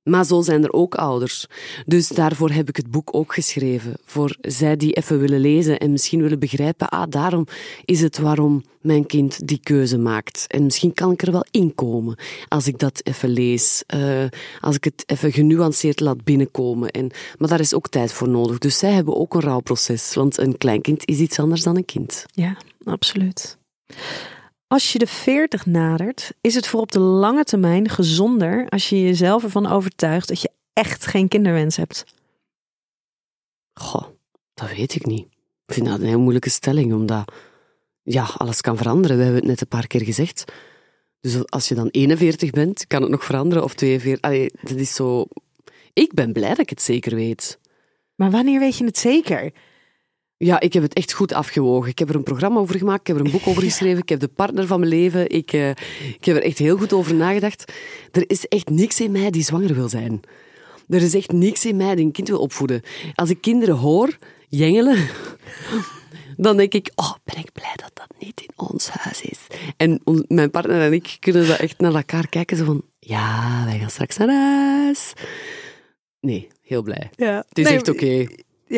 [0.04, 1.46] Maar zo zijn er ook ouders.
[1.86, 3.92] Dus daarvoor heb ik het boek ook geschreven.
[4.04, 7.46] Voor zij die even willen lezen en misschien willen begrijpen, ah, daarom
[7.84, 10.44] is het waarom mijn kind die keuze maakt.
[10.48, 13.82] En misschien kan ik er wel in komen als ik dat even lees.
[13.86, 14.24] eh,
[14.60, 16.90] als ik het even genuanceerd laat binnenkomen.
[16.90, 18.58] En, maar daar is ook tijd voor nodig.
[18.58, 20.14] Dus zij hebben ook een rouwproces.
[20.14, 22.24] Want een kleinkind is iets anders dan een kind.
[22.32, 23.58] Ja, absoluut.
[24.66, 29.00] Als je de 40 nadert, is het voor op de lange termijn gezonder als je
[29.00, 32.04] jezelf ervan overtuigt dat je echt geen kinderwens hebt.
[33.74, 34.06] Goh,
[34.54, 35.26] dat weet ik niet.
[35.66, 37.32] Ik vind dat een heel moeilijke stelling, omdat
[38.02, 39.16] ja, alles kan veranderen.
[39.16, 40.44] We hebben het net een paar keer gezegd.
[41.20, 44.22] Dus als je dan 41 bent, kan het nog veranderen, of 42.
[44.22, 45.24] Allee, dat is zo...
[45.92, 47.58] Ik ben blij dat ik het zeker weet.
[48.14, 49.52] Maar wanneer weet je het zeker?
[50.36, 51.90] Ja, ik heb het echt goed afgewogen.
[51.90, 54.08] Ik heb er een programma over gemaakt, ik heb er een boek over geschreven, ik
[54.08, 55.30] heb de partner van mijn leven.
[55.30, 55.70] Ik, eh,
[56.18, 57.72] ik heb er echt heel goed over nagedacht.
[58.12, 60.20] Er is echt niks in mij die zwanger wil zijn.
[60.88, 62.82] Er is echt niks in mij die een kind wil opvoeden.
[63.14, 64.18] Als ik kinderen hoor
[64.48, 65.08] jengelen,
[66.36, 69.38] dan denk ik, oh, ben ik blij dat dat niet in ons huis is.
[69.76, 73.78] En mijn partner en ik kunnen dat echt naar elkaar kijken, zo van, ja, wij
[73.78, 75.12] gaan straks naar huis.
[76.20, 77.10] Nee, heel blij.
[77.16, 77.44] Ja.
[77.48, 78.26] Het is echt oké.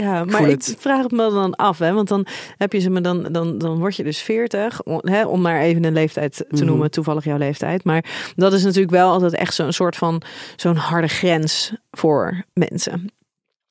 [0.00, 0.76] Ja, maar ik het.
[0.78, 1.92] vraag het me dan af, hè?
[1.92, 2.26] want dan
[2.56, 5.60] heb je ze, maar dan, dan, dan word je dus 40, om, hè, om maar
[5.60, 6.64] even een leeftijd te Mhm.
[6.64, 7.84] noemen, toevallig jouw leeftijd.
[7.84, 10.22] Maar dat is natuurlijk wel altijd echt zo'n soort van
[10.56, 13.10] zo'n harde grens voor mensen.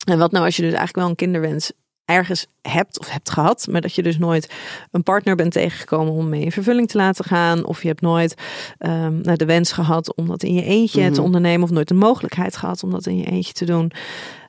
[0.08, 1.72] En wat nou als je dus eigenlijk wel een kinderwens
[2.06, 4.54] ergens hebt of hebt gehad, maar dat je dus nooit
[4.92, 8.36] een partner bent tegengekomen om mee in vervulling te laten gaan, of je hebt nooit
[8.78, 11.22] nou, de wens gehad om dat in je eentje te Mhm.
[11.22, 13.92] ondernemen, of nooit de mogelijkheid gehad om dat in je eentje te doen.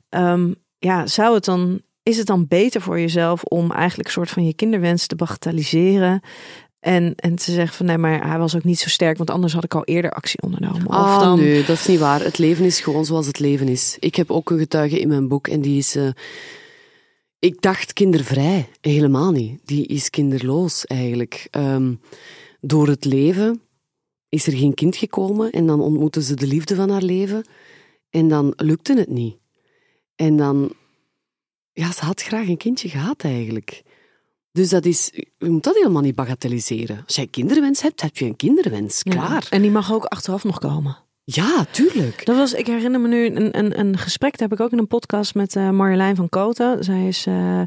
[0.09, 0.53] Ehm,
[0.87, 4.47] ja, zou het dan, is het dan beter voor jezelf om eigenlijk een soort van
[4.47, 6.21] je kinderwens te bagatelliseren?
[6.81, 9.53] En, en te zeggen van nee, maar hij was ook niet zo sterk, want anders
[9.53, 10.87] had ik al eerder actie ondernomen.
[10.87, 12.23] Ah, of dan, nee, dat is niet waar.
[12.23, 13.97] Het leven is gewoon zoals het leven is.
[14.01, 15.97] Ik heb ook een getuige in mijn boek en die is...
[15.97, 16.09] eh,
[17.39, 18.69] ik dacht kindervrij.
[18.81, 19.61] Helemaal niet.
[19.65, 21.49] Die is kinderloos eigenlijk.
[21.51, 21.95] Ehm,
[22.61, 23.61] door het leven
[24.29, 27.45] is er geen kind gekomen en dan ontmoette ze de liefde van haar leven
[28.11, 29.37] en dan lukte het niet.
[30.17, 30.73] En dan...
[31.73, 33.83] Ja, ze had graag een kindje gehad eigenlijk.
[34.53, 35.11] Dus dat is...
[35.39, 37.03] Je moet dat helemaal niet bagatelliseren.
[37.07, 39.01] Als jij kinderwens hebt, heb je een kinderwens.
[39.03, 39.13] Ja.
[39.13, 39.47] Klaar.
[39.51, 40.97] En die mag ook achteraf nog komen.
[41.29, 42.27] Ja, tuurlijk.
[42.27, 44.79] Dat was, ik herinner me nu een, een, een gesprek, dat heb ik ook in
[44.79, 46.85] een podcast met eh, Marjolein van Koten.
[46.85, 47.61] Zij is eh,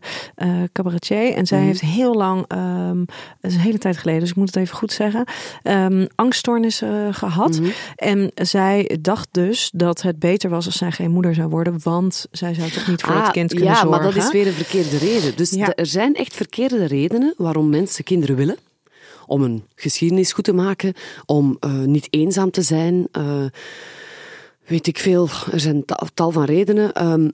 [0.72, 1.68] cabaretier en zij Mhm.
[1.68, 2.97] heeft heel lang, ehm
[3.41, 5.24] dat is een hele tijd geleden, dus ik moet het even goed zeggen,
[5.64, 7.60] ehm angststoornissen gehad.
[7.60, 7.70] Mhm.
[7.95, 12.28] En zij dacht dus dat het beter was als zij geen moeder zou worden, want
[12.32, 13.89] zij zou toch niet voor het Ah, kind kunnen ja, zorgen.
[13.89, 15.36] maar dat is weer een verkeerde reden.
[15.36, 15.66] Dus Ja.
[15.66, 18.57] de- er zijn echt verkeerde redenen waarom mensen kinderen willen.
[19.30, 20.93] Om een geschiedenis goed te maken,
[21.25, 23.07] om eh, niet eenzaam te zijn.
[23.11, 23.45] eh,
[24.65, 26.93] weet ik veel, er zijn ta- tal van redenen.
[26.93, 27.30] ehm,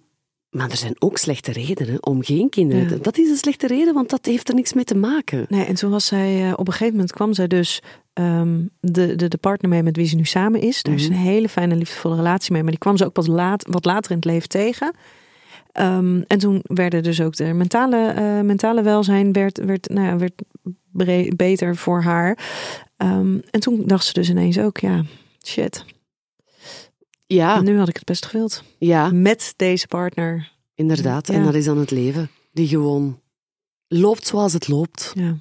[0.49, 2.89] maar er zijn ook slechte redenen om geen kinderen Ja.
[2.89, 2.99] te...
[3.01, 5.45] Dat is een slechte reden, want dat heeft er niks mee te maken.
[5.49, 7.81] Nee, en toen was zij, eh, op een gegeven moment kwam zij dus
[8.13, 10.83] ehm, de, de, de partner mee met wie ze nu samen is.
[10.83, 11.17] Daar is Mhm.
[11.17, 12.61] een hele fijne, liefdevolle relatie mee.
[12.61, 14.93] Maar die kwam ze ook pas laat, wat later in het leven tegen.
[15.71, 20.41] Ehm, en toen werden dus ook de mentale, mentale welzijn werd, werd, nou ja, werd
[21.35, 22.37] beter voor haar.
[22.97, 25.03] Ehm, en toen dacht ze dus ineens ook, ja,
[25.45, 25.85] shit.
[27.27, 28.63] Ja, Nu had ik het best gewild.
[28.77, 30.51] ja Met deze partner.
[30.75, 31.29] inderdaad.
[31.29, 32.29] En dat is dan het leven.
[32.51, 33.19] Die gewoon
[33.87, 35.11] loopt zoals het loopt.
[35.15, 35.37] Ja.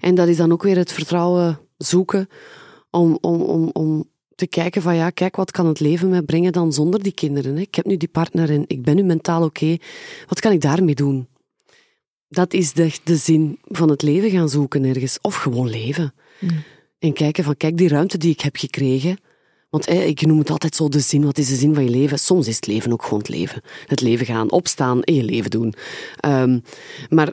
[0.00, 2.28] En dat is dan ook weer het vertrouwen zoeken
[2.90, 6.52] om, om, om, om te kijken van ja, kijk, wat kan het leven mij brengen
[6.52, 7.54] dan zonder die kinderen?
[7.54, 7.60] Hè?
[7.60, 9.76] Ik heb nu die partner en ik ben nu mentaal oké.
[10.28, 11.28] Wat kan ik daarmee doen?
[12.28, 15.18] Dat is de, de zin van het leven gaan zoeken ergens.
[15.20, 16.14] Of gewoon leven.
[16.38, 16.48] Ja.
[16.98, 19.18] En kijken van, kijk, die ruimte die ik heb gekregen.
[19.70, 21.24] Want ik noem het altijd zo de zin.
[21.24, 22.18] Wat is de zin van je leven?
[22.18, 23.62] Soms is het leven ook gewoon het leven.
[23.86, 25.74] Het leven gaan, opstaan en je leven doen.
[26.16, 26.60] Ehm,
[27.08, 27.32] maar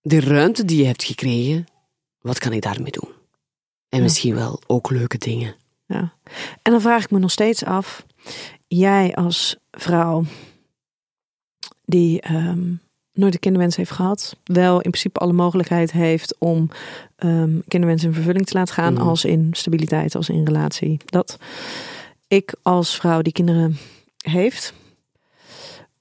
[0.00, 1.66] de ruimte die je hebt gekregen,
[2.20, 3.08] wat kan ik daarmee doen?
[3.88, 4.04] En Ja.
[4.04, 5.54] misschien wel ook leuke dingen.
[5.86, 6.12] Ja.
[6.62, 8.06] En dan vraag ik me nog steeds af,
[8.66, 10.24] jij als vrouw
[11.84, 12.72] die ehm,
[13.18, 16.70] nooit een kinderwens heeft gehad, wel in principe alle mogelijkheid heeft om
[17.16, 19.02] ehm kinderwens in vervulling te laten gaan, Mhm.
[19.02, 20.96] als in stabiliteit, als in relatie.
[21.04, 21.38] Dat
[22.28, 23.76] ik als vrouw die kinderen
[24.16, 24.72] heeft,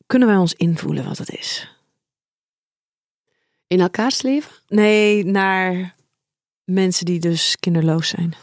[0.08, 1.76] kunnen wij ons invoelen wat het is?
[3.68, 4.52] In elkaars leven?
[4.68, 5.96] Nee, naar
[6.64, 8.34] mensen die dus kinderloos zijn.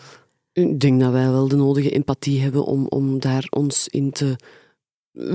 [0.53, 4.37] Ik denk dat wij wel de nodige empathie hebben om, om daar ons in te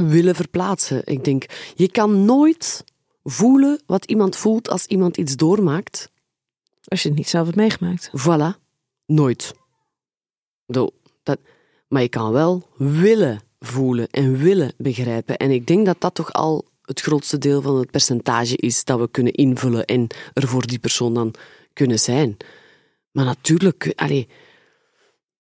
[0.08, 1.02] willen verplaatsen.
[1.06, 2.84] Ik denk, je kan nooit
[3.24, 6.11] voelen wat iemand voelt als iemand iets doormaakt.
[6.84, 8.09] Als je het niet zelf hebt meegemaakt.
[8.09, 8.59] Voilà.
[9.05, 9.53] Nooit.
[10.67, 10.89] Zo,
[11.24, 11.39] dat,
[11.88, 15.38] maar je kan wel willen voelen en willen begrijpen.
[15.38, 18.99] En ik denk dat dat toch al het grootste deel van het percentage is dat
[18.99, 21.34] we kunnen invullen en er voor die persoon dan
[21.74, 22.38] kunnen zijn.
[23.11, 24.28] Maar natuurlijk, allee,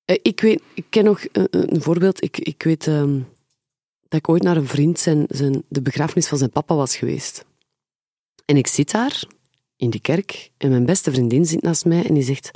[0.05, 2.23] eh, ik weet, ik ken nog een, een voorbeeld.
[2.23, 3.19] Ik, ik weet ehm,
[4.07, 7.45] dat ik ooit naar een vriend zijn, zijn, de begrafenis van zijn papa was geweest.
[8.49, 9.23] En ik zit daar
[9.75, 12.51] in die kerk en mijn beste vriendin zit naast mij en die zegt: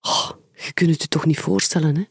[0.00, 2.04] oh, Je kunt het je toch niet voorstellen, hè?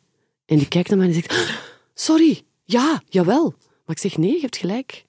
[0.46, 1.60] En die kijkt naar mij en die zegt:
[1.94, 3.54] Sorry, ja, jawel.
[3.60, 5.06] Maar ik zeg: Nee, je hebt gelijk.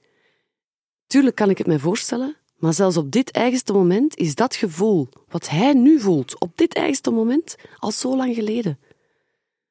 [1.07, 5.09] Tuurlijk kan ik het mij voorstellen, maar zelfs op dit eigenste moment is dat gevoel,
[5.29, 8.79] wat hij nu voelt, op dit eigenste moment, al zo lang geleden.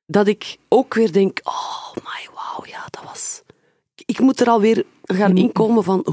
[0.05, 3.41] Dat ik ook weer denk: Oh my, wauw, ja, dat was.
[3.95, 6.05] Ik moet er alweer gaan inkomen van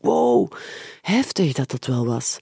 [0.00, 0.52] wow,
[1.00, 2.38] heftig dat dat wel was.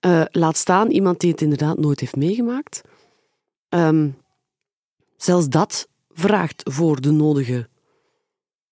[0.00, 2.80] Eh, laat staan iemand die het inderdaad nooit heeft meegemaakt.
[3.68, 4.08] Ehm,
[5.16, 7.68] zelfs dat vraagt voor de nodige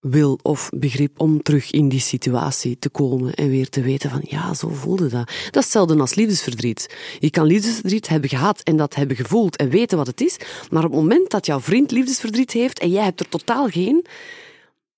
[0.02, 4.20] wil of begrip om terug in die situatie te komen en weer te weten van
[4.24, 5.26] ja, zo voelde dat.
[5.26, 6.96] Dat is hetzelfde als liefdesverdriet.
[7.18, 10.36] Je kan liefdesverdriet hebben gehad en dat hebben gevoeld en weten wat het is,
[10.70, 14.06] maar op het moment dat jouw vriend liefdesverdriet heeft en jij hebt er totaal geen,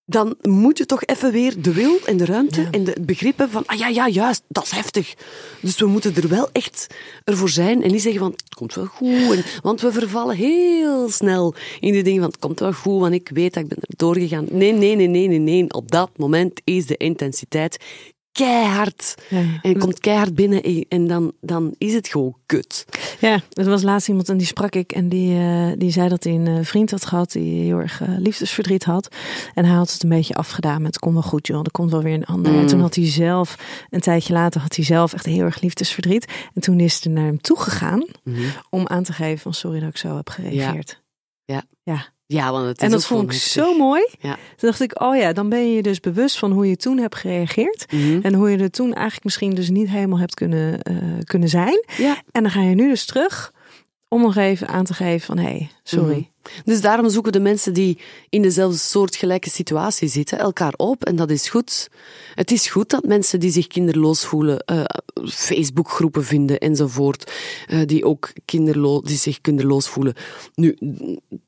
[0.06, 3.38] dan moet je toch even weer de wil en de ruimte en de, het begrip
[3.38, 5.14] hebben van, ah ja, ja, juist, dat is heftig.
[5.60, 6.86] Dus we moeten er wel echt
[7.24, 9.32] ervoor zijn en niet zeggen van, het komt wel goed.
[9.32, 13.14] En, want we vervallen heel snel in die dingen van, het komt wel goed, want
[13.14, 14.46] ik weet dat ik ben er doorgegaan.
[14.50, 15.72] Nee, nee, nee, nee, nee, nee.
[15.72, 17.84] Op dat moment is de intensiteit
[18.34, 19.14] keihard.
[19.28, 19.42] Ja.
[19.62, 22.84] En komt keihard binnen en- dan, dan is het gewoon kut.
[23.20, 26.24] Ja, er was laatst iemand en die sprak ik en die, eh, die zei dat
[26.24, 29.14] hij een eh, vriend had gehad die heel erg eh, liefdesverdriet had.
[29.54, 31.90] En hij had het een beetje afgedaan met het komt wel goed joh, er komt
[31.90, 32.58] wel weer een ander.
[32.58, 33.56] En toen had hij zelf,
[33.90, 36.32] een tijdje later had hij zelf echt heel erg liefdesverdriet.
[36.54, 38.04] En toen is hij naar hem toegegaan
[38.70, 41.02] om aan te geven van sorry dat ik zo heb gereageerd.
[41.44, 41.54] Ja.
[41.54, 41.64] ja.
[41.82, 44.08] Ja, want het is En dat vond ik zo mooi.
[44.20, 44.34] Ja.
[44.34, 47.16] Toen dacht ik, oh ja, dan ben je dus bewust van hoe je toen hebt
[47.16, 47.92] gereageerd.
[47.92, 48.18] Mhm.
[48.22, 51.84] En hoe je er toen eigenlijk misschien dus niet helemaal hebt kunnen, eh, kunnen zijn.
[51.96, 52.22] Ja.
[52.30, 53.52] En dan ga je nu dus terug
[54.08, 56.30] om nog even aan te geven van hé, hey, sorry.
[56.64, 61.30] Dus daarom zoeken de mensen die in dezelfde soortgelijke situatie zitten elkaar op en dat
[61.30, 61.88] is goed.
[62.34, 64.84] Het is goed dat mensen die zich kinderloos voelen eh,
[65.24, 67.32] Facebookgroepen vinden enzovoort,
[67.66, 70.14] eh, die ook kinderloos, die zich kinderloos voelen.
[70.54, 70.76] Nu,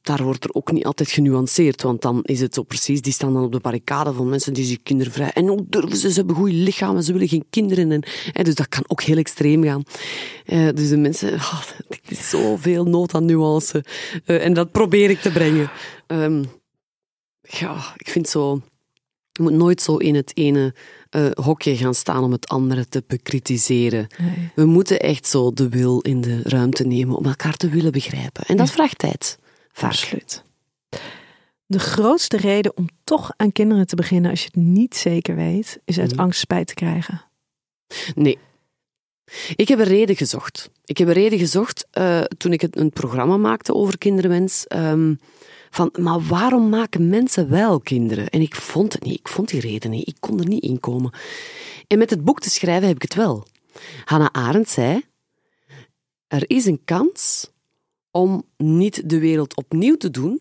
[0.03, 3.33] daar wordt er ook niet altijd genuanceerd, want dan is het zo precies, die staan
[3.33, 6.37] dan op de barricade van mensen die zich kindervrij en hoe durven ze, ze hebben
[6.37, 7.91] goede lichamen, ze willen geen kinderen
[8.33, 9.83] en, dus dat kan ook heel extreem gaan.
[10.45, 13.85] Eh, dus de mensen, ah, er is zoveel nood aan nuance
[14.25, 15.71] en dat probeer ik te brengen.
[16.07, 16.45] Ehm,
[17.41, 18.61] ja, ik vind zo.
[19.33, 20.75] Je moet nooit zo in het ene
[21.11, 24.07] eh, hokje gaan staan om het andere te bekritiseren.
[24.19, 24.51] Nee.
[24.55, 28.45] We moeten echt zo de wil in de ruimte nemen om elkaar te willen begrijpen.
[28.47, 29.39] En dat vraagt tijd.
[29.73, 29.91] Vaak.
[29.91, 30.45] Absoluut.
[31.67, 35.81] De grootste reden om toch aan kinderen te beginnen als je het niet zeker weet,
[35.85, 36.21] is uit Mhm.
[36.21, 37.25] angst spijt te krijgen.
[38.15, 38.39] Nee.
[39.57, 40.71] Ik heb een reden gezocht.
[40.85, 44.67] Ik heb een reden gezocht eh, toen ik een programma maakte over kinderwens.
[44.67, 45.15] ehm,
[45.71, 48.29] van, maar waarom maken mensen wel kinderen?
[48.29, 49.19] En ik vond het niet.
[49.19, 50.09] Ik vond die reden niet.
[50.09, 51.13] Ik kon er niet in komen.
[51.87, 53.47] En met het boek te schrijven heb ik het wel.
[54.05, 55.03] Hannah Arendt zei:
[56.29, 57.51] Er is een kans
[58.11, 60.41] om niet de wereld opnieuw te doen,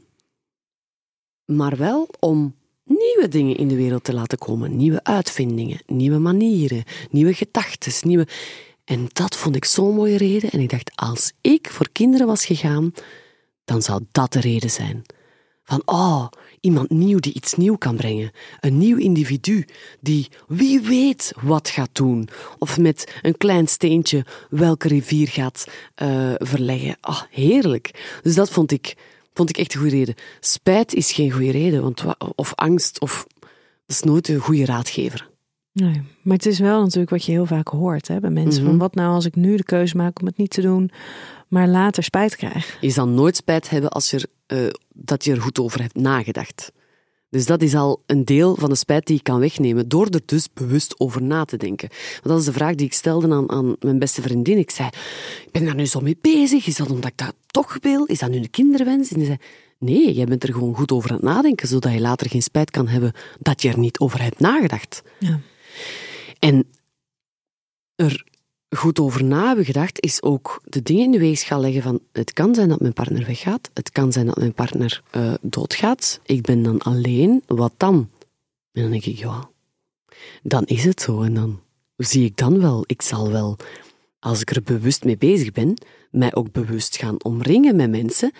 [1.45, 4.75] maar wel om nieuwe dingen in de wereld te laten komen.
[4.75, 8.27] Nieuwe uitvindingen, nieuwe manieren, nieuwe gedachten, nieuwe...
[8.85, 10.49] En dat vond ik zo'n mooie reden.
[10.49, 12.91] En ik dacht, als ik voor kinderen was gegaan,
[13.65, 15.01] dan zou dat de reden zijn.
[15.63, 16.27] Van, oh,
[16.61, 18.31] iemand nieuw die iets nieuw kan brengen.
[18.59, 19.65] Een nieuw individu
[20.01, 22.29] die wie weet wat gaat doen.
[22.57, 25.65] Of met een klein steentje welke rivier gaat
[25.95, 26.97] eh, verleggen.
[27.01, 28.17] Ah, heerlijk.
[28.21, 28.95] Dus dat vond ik,
[29.33, 30.15] vond ik echt een goede reden.
[30.39, 33.49] Spijt is geen goede reden, want, wa- of angst, of, dat
[33.95, 35.29] is nooit een goede raadgever.
[35.83, 38.61] Nee, maar het is wel natuurlijk wat je heel vaak hoort hè, bij mensen.
[38.61, 38.69] Mhm.
[38.69, 40.91] Van wat nou als ik nu de keuze maak om het niet te doen,
[41.47, 42.77] maar later spijt krijg.
[42.81, 45.95] Je zal nooit spijt hebben als je er, eh, dat je er goed over hebt
[45.95, 46.71] nagedacht.
[47.29, 50.21] Dus dat is al een deel van de spijt die je kan wegnemen, door er
[50.25, 51.89] dus bewust over na te denken.
[51.89, 54.57] Want dat is de vraag die ik stelde aan, aan mijn beste vriendin.
[54.57, 54.87] Ik zei,
[55.45, 56.67] ik ben daar nu zo mee bezig.
[56.67, 58.05] Is dat omdat ik dat toch wil?
[58.05, 59.11] Is dat nu een kinderwens?
[59.11, 59.37] En die zei,
[59.79, 62.71] nee, jij bent er gewoon goed over aan het nadenken, zodat je later geen spijt
[62.71, 65.01] kan hebben dat je er niet over hebt nagedacht.
[65.19, 65.39] Ja.
[66.39, 66.69] En
[67.95, 68.23] er
[68.69, 72.33] goed over na hebben gedacht, is ook de dingen in de weegschaal leggen van het
[72.33, 76.41] kan zijn dat mijn partner weggaat, het kan zijn dat mijn partner eh, doodgaat, ik
[76.41, 78.09] ben dan alleen, wat dan?
[78.71, 79.49] En dan denk ik, ja,
[80.43, 81.21] dan is het zo.
[81.21, 81.61] En dan
[81.97, 83.57] zie ik dan wel, ik zal wel,
[84.19, 85.73] als ik er bewust mee bezig ben,
[86.11, 88.31] mij ook bewust gaan omringen met mensen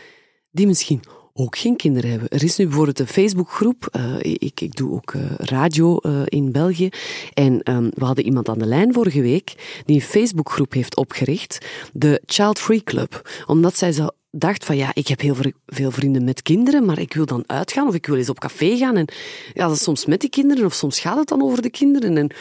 [0.52, 1.02] die misschien
[1.38, 2.30] ook geen kinderen hebben.
[2.30, 3.88] Er is nu bijvoorbeeld een Facebookgroep.
[3.92, 6.90] eh, ik, ik doe ook eh, radio eh, in België.
[7.34, 11.66] En ehm, we hadden iemand aan de lijn vorige week die een Facebookgroep heeft opgericht.
[11.94, 13.30] De Child Free Club.
[13.46, 17.14] Omdat zij zo dacht van ja, ik heb heel veel vrienden met kinderen, maar ik
[17.14, 18.98] wil dan uitgaan of ik wil eens op café gaan.
[18.98, 19.08] En
[19.54, 22.18] ja, dat is soms met die kinderen of soms gaat het dan over de kinderen.
[22.18, 22.32] En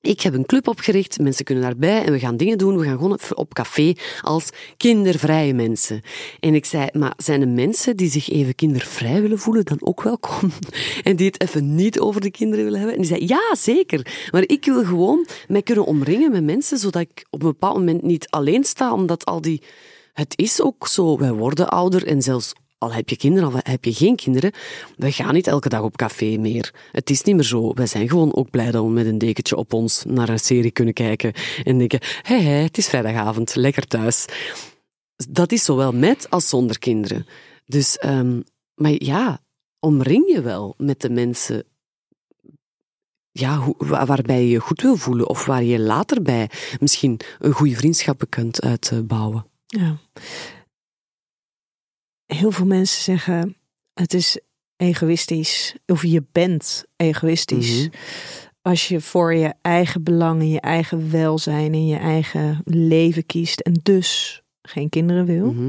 [0.00, 2.78] ik heb een club opgericht, mensen kunnen daarbij en we gaan dingen doen.
[2.78, 6.02] We gaan gewoon op- café als kindervrije mensen.
[6.40, 10.02] En ik zei, maar zijn er mensen die zich even kindervrij willen voelen dan ook
[10.02, 10.50] welkom?
[11.02, 12.96] En die het even niet over de kinderen willen hebben?
[12.96, 14.28] En die zei, ja, zeker.
[14.30, 18.02] Maar ik wil gewoon mij kunnen omringen met mensen, zodat ik op een bepaald moment
[18.02, 19.62] niet alleen sta, omdat al die...
[20.12, 23.84] Het is ook zo, wij worden ouder en zelfs al heb je kinderen, al heb
[23.84, 24.52] je geen kinderen,
[24.96, 26.74] we gaan niet elke dag op café meer.
[26.92, 27.74] Het is niet meer zo.
[27.74, 30.70] Wij zijn gewoon ook blij dat we met een dekentje op ons naar een serie
[30.70, 31.32] kunnen kijken
[31.64, 34.24] en denken, hé, hé, het is vrijdagavond, lekker thuis.
[35.28, 37.26] Dat is zowel met als zonder kinderen.
[37.66, 38.40] Dus, ehm,
[38.74, 39.40] maar ja,
[39.80, 41.64] omring je wel met de mensen
[43.32, 46.50] ja, waarbij je je goed wil voelen of waar je later bij
[46.80, 49.46] misschien een goede vriendschappen kunt uitbouwen.
[49.66, 49.96] Ja.
[52.34, 53.56] Heel veel mensen zeggen
[53.94, 54.40] het is
[54.76, 57.96] egoïstisch of je bent egoïstisch Mhm.
[58.62, 63.72] als je voor je eigen belangen, je eigen welzijn en je eigen leven kiest en
[63.82, 65.52] dus geen kinderen wil.
[65.52, 65.68] Mhm.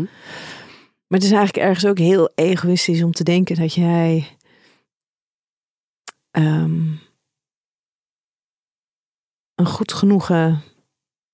[1.08, 4.38] Maar het is eigenlijk ergens ook heel egoïstisch om te denken dat jij
[6.32, 6.88] ehm,
[9.56, 10.62] een goed genoegen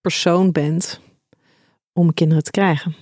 [0.01, 0.99] persoon bent
[1.93, 2.95] om kinderen te krijgen.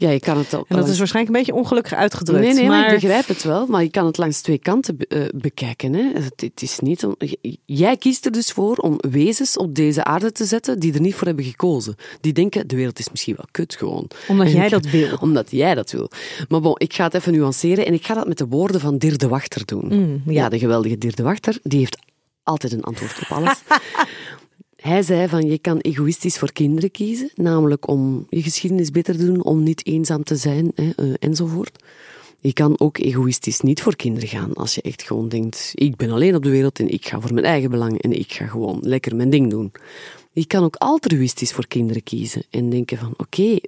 [0.00, 2.42] Ja, je kan het ook En dat is waarschijnlijk een beetje ongelukkig uitgedrukt.
[2.44, 2.78] Nee, nee, maar...
[2.80, 3.66] maar ik begrijp het wel.
[3.66, 5.94] Maar je kan het langs twee kanten be- eh, bekijken.
[5.94, 6.02] Hè.
[6.14, 7.16] Het, het is niet om,
[7.64, 11.14] jij kiest er dus voor om wezens op deze aarde te zetten die er niet
[11.14, 11.94] voor hebben gekozen.
[12.20, 14.10] Die denken, de wereld is misschien wel kut gewoon.
[14.28, 15.16] omdat En jij ik- dat wil.
[15.26, 16.10] Omdat jij dat wil.
[16.48, 18.98] Maar bon, ik ga het even nuanceren en ik ga dat met de woorden van
[18.98, 19.86] Dirk de Wachter doen.
[19.88, 20.32] Mm, ja.
[20.32, 20.48] ja.
[20.48, 21.96] de geweldige Dirk de Wachter, die heeft
[22.42, 23.58] altijd een antwoord op alles.
[24.80, 29.24] Hij zei van, je kan egoïstisch voor kinderen kiezen, namelijk om je geschiedenis beter te
[29.24, 31.84] doen, om niet eenzaam te zijn, hè, eh, enzovoort.
[32.40, 36.10] Je kan ook egoïstisch niet voor kinderen gaan, als je echt gewoon denkt, ik ben
[36.10, 38.78] alleen op de wereld en ik ga voor mijn eigen belang en ik ga gewoon
[38.82, 39.72] lekker mijn ding doen.
[40.32, 43.58] Je kan ook altruïstisch voor kinderen kiezen en denken van, oké,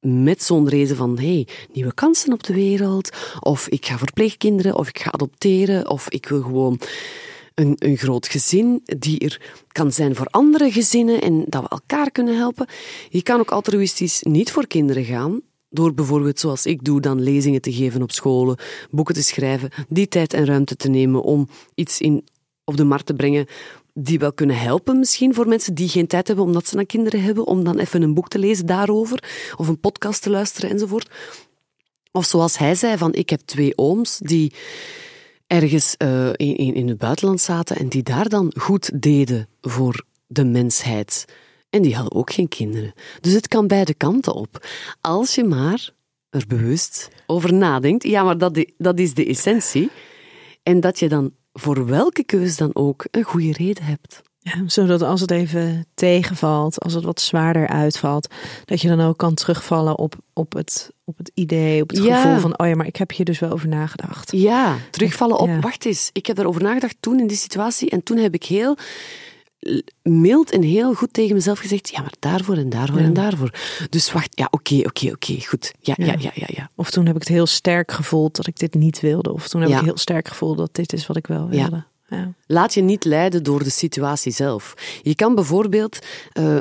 [0.00, 3.10] met zo'n reden van, hey, nieuwe kansen op de wereld,
[3.40, 6.80] of ik ga voor pleegkinderen, of ik ga adopteren, of ik wil gewoon
[7.54, 12.10] een, een groot gezin die er kan zijn voor andere gezinnen en dat we elkaar
[12.10, 12.66] kunnen helpen.
[13.08, 15.40] Je kan ook altruïstisch niet voor kinderen gaan,
[15.70, 18.58] door bijvoorbeeld, zoals ik doe, dan lezingen te geven op scholen,
[18.90, 22.24] boeken te schrijven, die tijd en ruimte te nemen om iets in,
[22.64, 23.46] op de markt te brengen
[23.94, 27.22] die wel kunnen helpen misschien voor mensen die geen tijd hebben omdat ze dan kinderen
[27.22, 29.24] hebben, om dan even een boek te lezen daarover,
[29.56, 31.10] of een podcast te luisteren enzovoort.
[32.12, 34.52] Of zoals hij zei, van ik heb twee ooms die
[35.46, 40.44] ergens in, in, in het buitenland zaten en die daar dan goed deden voor de
[40.44, 41.24] mensheid.
[41.70, 42.92] En die hadden ook geen kinderen.
[43.20, 44.66] Dus het kan beide kanten op.
[45.00, 45.92] Als je maar
[46.34, 48.02] er bewust over nadenkt.
[48.02, 49.90] Ja, maar dat, dat is de essentie.
[50.62, 54.22] En dat je dan voor welke keus dan ook een goede reden hebt.
[54.38, 58.34] Ja, zodat als het even tegenvalt, als het wat zwaarder uitvalt,
[58.64, 62.22] dat je dan ook kan terugvallen op, op, het, op het idee, op het Ja.
[62.22, 64.32] gevoel van, oh ja, maar ik heb hier dus wel over nagedacht.
[64.32, 65.60] Ja, terugvallen op, Ja.
[65.60, 68.76] wacht eens, ik heb daarover nagedacht toen in die situatie en toen heb ik heel
[70.02, 73.04] mild en heel goed tegen mezelf gezegd, ja, maar daarvoor en daarvoor Ja.
[73.04, 73.50] en daarvoor.
[73.90, 75.72] Dus wacht, ja, oké, oké, oké, goed.
[75.80, 76.30] Ja, ja, Ja.
[76.34, 76.70] ja, ja.
[76.74, 79.32] Of toen heb ik het heel sterk gevoeld dat ik dit niet wilde.
[79.32, 81.84] Of toen heb ik heel sterk gevoeld dat dit is wat ik wel wilde.
[82.08, 82.32] Ja.
[82.46, 84.74] Laat je niet leiden door de situatie zelf.
[85.02, 85.98] Je kan bijvoorbeeld
[86.32, 86.56] eh,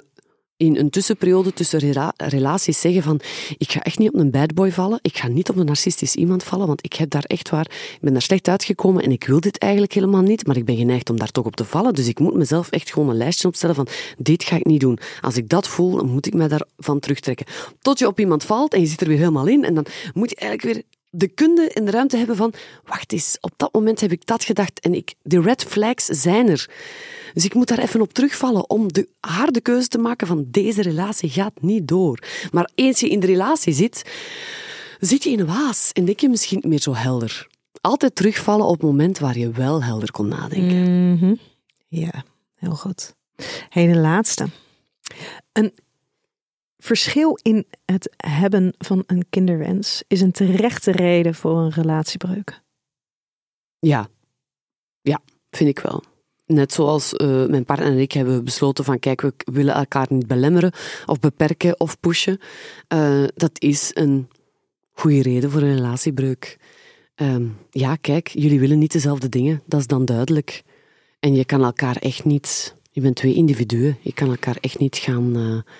[0.57, 3.19] in een tussenperiode tussen rela- relaties zeggen van
[3.57, 6.15] ik ga echt niet op een bad boy vallen, ik ga niet op een narcistisch
[6.15, 9.23] iemand vallen, want ik heb daar echt waar, ik ben daar slecht uitgekomen en ik
[9.23, 11.93] wil dit eigenlijk helemaal niet, maar ik ben geneigd om daar toch op te vallen,
[11.93, 13.87] dus ik moet mezelf echt gewoon een lijstje opstellen van
[14.17, 14.97] dit ga ik niet doen.
[15.21, 17.45] Als ik dat voel, dan moet ik me daarvan terugtrekken.
[17.81, 20.29] Tot je op iemand valt en je zit er weer helemaal in en dan moet
[20.29, 22.53] je eigenlijk weer de kunde en de ruimte hebben van,
[22.85, 26.49] wacht eens, op dat moment heb ik dat gedacht en ik, de red flags zijn
[26.49, 26.69] er.
[27.33, 30.81] Dus ik moet daar even op terugvallen om de harde keuze te maken van deze
[30.81, 32.19] relatie gaat niet door.
[32.51, 34.11] Maar eens je in de relatie zit,
[34.99, 37.47] zit je in een waas en denk je misschien niet meer zo helder.
[37.81, 41.11] Altijd terugvallen op het moment waar je wel helder kon nadenken.
[41.13, 41.35] Mhm.
[41.87, 42.23] Ja,
[42.55, 43.15] heel goed.
[43.69, 44.47] Hey, de laatste.
[45.51, 45.73] Een
[46.77, 52.61] verschil in het hebben van een kinderwens is een terechte reden voor een relatiebreuk.
[53.79, 54.07] Ja.
[55.01, 55.21] Ja,
[55.51, 56.03] vind ik wel.
[56.53, 60.27] Net zoals eh, mijn partner en ik hebben besloten van kijk, we willen elkaar niet
[60.27, 60.71] belemmeren
[61.05, 62.39] of beperken of pushen.
[62.87, 64.27] Eh, dat is een
[64.91, 66.57] goede reden voor een relatiebreuk.
[67.15, 70.63] Ehm, ja, kijk, jullie willen niet dezelfde dingen, dat is dan duidelijk.
[71.19, 74.97] En je kan elkaar echt niet, je bent twee individuen, je kan elkaar echt niet
[74.97, 75.73] gaan, eh,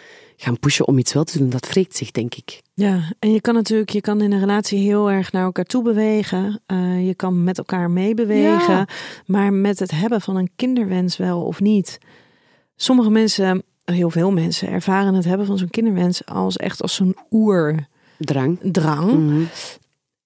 [0.44, 1.50] gaan pushen om iets wel te doen.
[1.50, 2.62] Dat wreekt zich, denk ik.
[2.74, 5.84] Ja, en je kan natuurlijk, je kan in een relatie heel erg naar elkaar toe
[5.84, 6.62] bewegen.
[6.66, 8.74] Eh, je kan met elkaar meebewegen.
[8.74, 8.88] Ja.
[9.26, 11.98] Maar met het hebben van een kinderwens wel of niet.
[12.76, 17.18] Sommige mensen, heel veel mensen, ervaren het hebben van zo'n kinderwens als echt als zo'n
[17.32, 18.60] oerdrang.
[18.62, 19.12] Drang.
[19.12, 19.44] Mhm.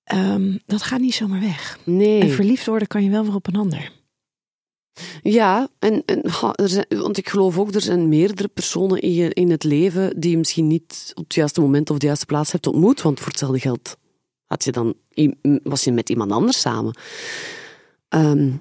[0.03, 1.80] Ehm, dat gaat niet zomaar weg.
[1.84, 2.22] Nee.
[2.22, 3.91] En verliefd worden kan je wel weer op een ander.
[5.21, 6.21] Ja, en, en
[6.99, 10.37] want ik geloof ook, er zijn meerdere personen in, je, in het leven die je
[10.37, 13.01] misschien niet op het juiste moment of de juiste plaats hebt ontmoet.
[13.01, 13.97] Want voor hetzelfde geld
[14.45, 14.93] had je dan,
[15.63, 16.97] was je met iemand anders samen.
[18.09, 18.51] Ehm,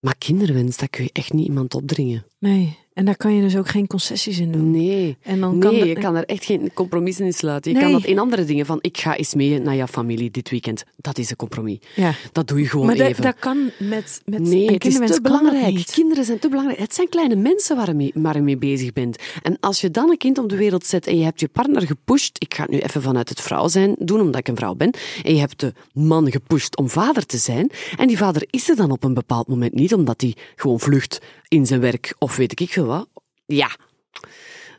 [0.00, 2.26] maar kinderwens, dat kun je echt niet iemand opdringen.
[2.38, 2.78] Nee.
[2.94, 4.70] En daar kan je dus ook geen concessies in doen.
[4.70, 5.16] Nee.
[5.22, 7.70] En dan kan nee, je kan er echt geen compromissen in sluiten.
[7.72, 7.86] Je Nee.
[7.86, 10.84] kan dat in andere dingen van, ik ga eens mee naar jouw familie dit weekend.
[10.96, 11.78] Dat is een compromis.
[11.94, 12.14] Ja.
[12.32, 13.22] Dat doe je gewoon Maar dat, even.
[13.22, 15.86] dat kan met, met Nee, het is te belangrijk.
[15.92, 16.78] Kinderen zijn te belangrijk.
[16.78, 19.16] Het zijn kleine mensen waar je, mee, waar je mee bezig bent.
[19.42, 21.86] En als je dan een kind op de wereld zet en je hebt je partner
[21.86, 24.74] gepusht, ik ga het nu even vanuit het vrouw zijn doen, omdat ik een vrouw
[24.74, 24.90] ben,
[25.22, 28.76] en je hebt de man gepusht om vader te zijn, en die vader is er
[28.76, 31.20] dan op een bepaald moment niet, omdat hij gewoon vlucht
[31.52, 33.08] in zijn werk of weet ik veel wat.
[33.46, 33.70] Ja,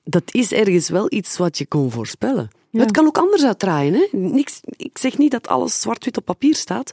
[0.04, 2.50] dat is ergens wel iets wat je kon voorspellen.
[2.70, 2.80] Ja.
[2.80, 3.94] Het kan ook anders uitdraaien.
[3.94, 4.08] Hè?
[4.12, 6.92] Niks, ik zeg niet dat alles zwart-wit op papier staat,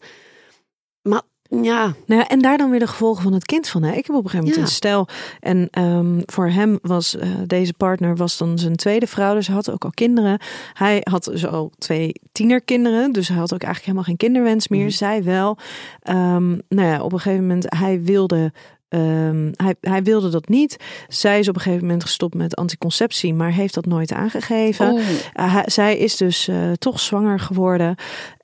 [1.03, 1.23] maar
[1.63, 3.83] ja, Nou ja, en daar dan weer de gevolgen van het kind van.
[3.83, 3.93] Hè.
[3.95, 4.63] Ik heb op een gegeven moment Ja.
[4.63, 5.09] een stel.
[5.41, 9.35] En ehm, voor hem was eh, deze partner was dan zijn tweede vrouw.
[9.35, 10.41] Dus hij had ook al kinderen.
[10.73, 13.13] Hij had dus al twee tienerkinderen.
[13.13, 14.85] Dus hij had ook eigenlijk helemaal geen kinderwens meer.
[14.85, 14.91] Mhm.
[14.91, 15.57] Zij wel.
[16.01, 18.53] Ehm, nou ja, op een gegeven moment, hij wilde...
[18.91, 20.77] ehm, hij, hij wilde dat niet.
[21.09, 24.93] Zij is op een gegeven moment gestopt met anticonceptie, maar heeft dat nooit aangegeven.
[24.93, 24.99] Oh.
[25.01, 27.95] Uh, hij- zij is dus eh, toch zwanger geworden.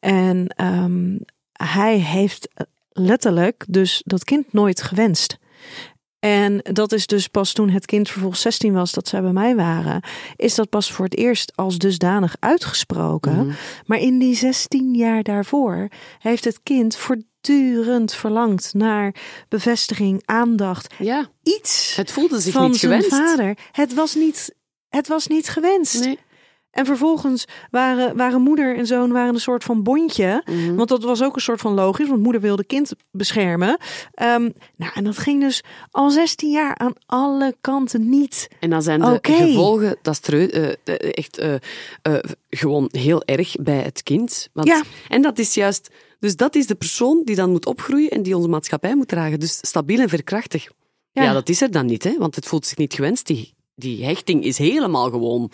[0.01, 1.16] En ehm,
[1.53, 2.49] hij heeft
[2.92, 5.38] letterlijk dus dat kind nooit gewenst.
[6.18, 9.57] En dat is dus pas toen het kind vervolgens 16 was, dat zij bij mij
[9.57, 10.03] waren,
[10.36, 13.36] is dat pas voor het eerst als dusdanig uitgesproken.
[13.36, 13.55] Mhm.
[13.86, 15.88] Maar in die 16 jaar daarvoor
[16.18, 16.97] heeft het kind
[17.47, 19.14] voortdurend verlangd naar
[19.49, 23.16] bevestiging, aandacht, Ja, iets het voelde zich van niet zijn gewenst.
[23.30, 23.57] vader.
[23.72, 24.55] Het was niet,
[24.88, 26.05] het was niet gewenst.
[26.05, 26.18] Nee.
[26.70, 30.42] En vervolgens waren, waren moeder en zoon waren een soort van bondje.
[30.44, 30.74] Mhm.
[30.74, 33.78] Want dat was ook een soort van logisch, want moeder wilde kind beschermen.
[34.14, 38.49] Ehm, nou, en dat ging dus al 16 jaar aan alle kanten niet.
[38.61, 40.74] En dan zijn de gevolgen, dat is treu- eh, eh,
[41.12, 41.55] echt eh,
[42.51, 44.49] gewoon heel erg bij het kind.
[44.53, 44.82] Want, Ja.
[45.09, 48.37] En dat is juist, dus dat is de persoon die dan moet opgroeien en die
[48.37, 49.41] onze maatschappij moet dragen.
[49.41, 50.69] Dus stabiel en verkrachtig.
[51.12, 51.33] Ja, Ja.
[51.33, 52.19] dat is er dan niet, hè?
[52.19, 53.27] want het voelt zich niet gewenst.
[53.27, 55.51] Die, die hechting is helemaal gewoon.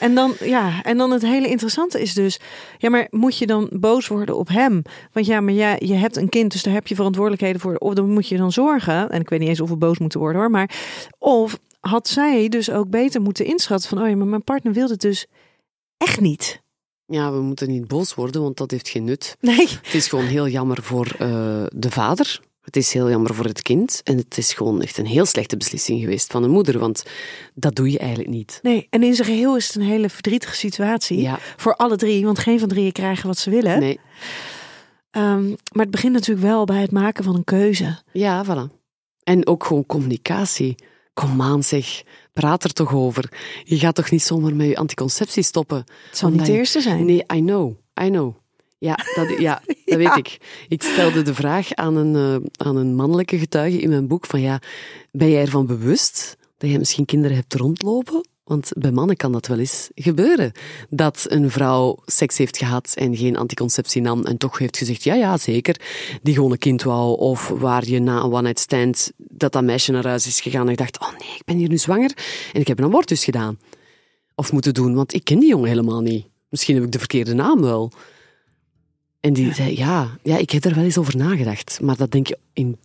[0.00, 2.40] En dan, ja, en dan het hele interessante is dus,
[2.78, 4.82] ja, maar moet je dan boos worden op hem?
[5.12, 7.76] Want ja, maar ja, je hebt een kind, dus daar heb je verantwoordelijkheden voor.
[7.76, 9.10] Of dan moet je dan zorgen.
[9.10, 10.70] En ik weet niet eens of we boos moeten worden hoor, maar
[11.18, 14.88] of had zij dus ook beter moeten inschatten van, oh ja, maar mijn partner wil
[14.88, 15.26] het dus
[15.96, 16.61] echt niet.
[17.06, 19.36] Ja, we moeten niet boos worden, want dat heeft geen nut.
[19.40, 19.68] Nee.
[19.82, 22.40] Het is gewoon heel jammer voor eh, de vader.
[22.62, 24.00] Het is heel jammer voor het kind.
[24.04, 27.02] En het is gewoon echt een heel slechte beslissing geweest van de moeder, want
[27.54, 28.58] dat doe je eigenlijk niet.
[28.62, 31.20] Nee, en in zijn geheel is het een hele verdrietige situatie.
[31.20, 33.78] Ja, Voor alle drie, want geen van drieën krijgen wat ze willen.
[33.80, 34.00] nee.
[35.10, 37.98] Ehm, maar het begint natuurlijk wel bij het maken van een keuze.
[38.12, 38.80] Ja, voilà.
[39.22, 40.74] En ook gewoon communicatie.
[41.14, 42.02] Kom aan zeg,
[42.32, 43.32] praat er toch over.
[43.64, 45.76] Je gaat toch niet zomaar met je anticonceptie stoppen?
[46.08, 47.04] Het zal niet de eerste zijn.
[47.04, 47.72] Nee, I know,
[48.02, 48.34] I know.
[48.78, 49.96] Ja, dat, ja, dat Ja.
[49.96, 50.38] weet ik.
[50.68, 54.40] Ik stelde de vraag aan een, eh, aan een mannelijke getuige in mijn boek van
[54.40, 54.60] ja,
[55.10, 58.28] ben jij ervan bewust dat je misschien kinderen hebt rondlopen?
[58.52, 60.52] Want bij mannen kan dat wel eens gebeuren.
[60.88, 65.14] Dat een vrouw seks heeft gehad en geen anticonceptie nam en toch heeft gezegd, ja,
[65.14, 65.80] ja, zeker,
[66.22, 67.18] die gewoon een kind wou.
[67.18, 70.72] Of waar je na een one-night stand, dat dat meisje naar huis is gegaan en
[70.72, 72.12] ik dacht, oh nee, ik ben hier nu zwanger
[72.52, 73.58] en ik heb een abortus gedaan.
[74.34, 76.26] Of moeten doen, want ik ken die jongen helemaal niet.
[76.48, 77.92] Misschien heb ik de verkeerde naam wel.
[79.20, 81.80] En die zei, ja, ja, ik heb er wel eens over nagedacht.
[81.80, 82.78] Maar dat denk je in,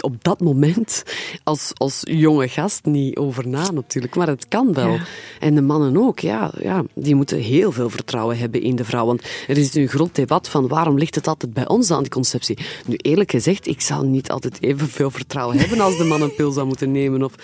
[0.00, 1.02] op dat moment
[1.44, 4.14] als, als jonge gast niet over na natuurlijk.
[4.14, 4.92] Maar het kan wel.
[4.92, 5.04] Ja.
[5.40, 6.84] En de mannen ook, ja, ja.
[6.94, 9.06] Die moeten heel veel vertrouwen hebben in de vrouw.
[9.06, 11.94] Want er is nu een groot debat van waarom ligt het altijd bij ons, de
[11.94, 12.58] anticonceptie.
[12.86, 16.50] Nu, eerlijk gezegd, ik zou niet altijd evenveel vertrouwen hebben als de man een pil
[16.50, 17.22] zou moeten nemen.
[17.22, 17.34] Of,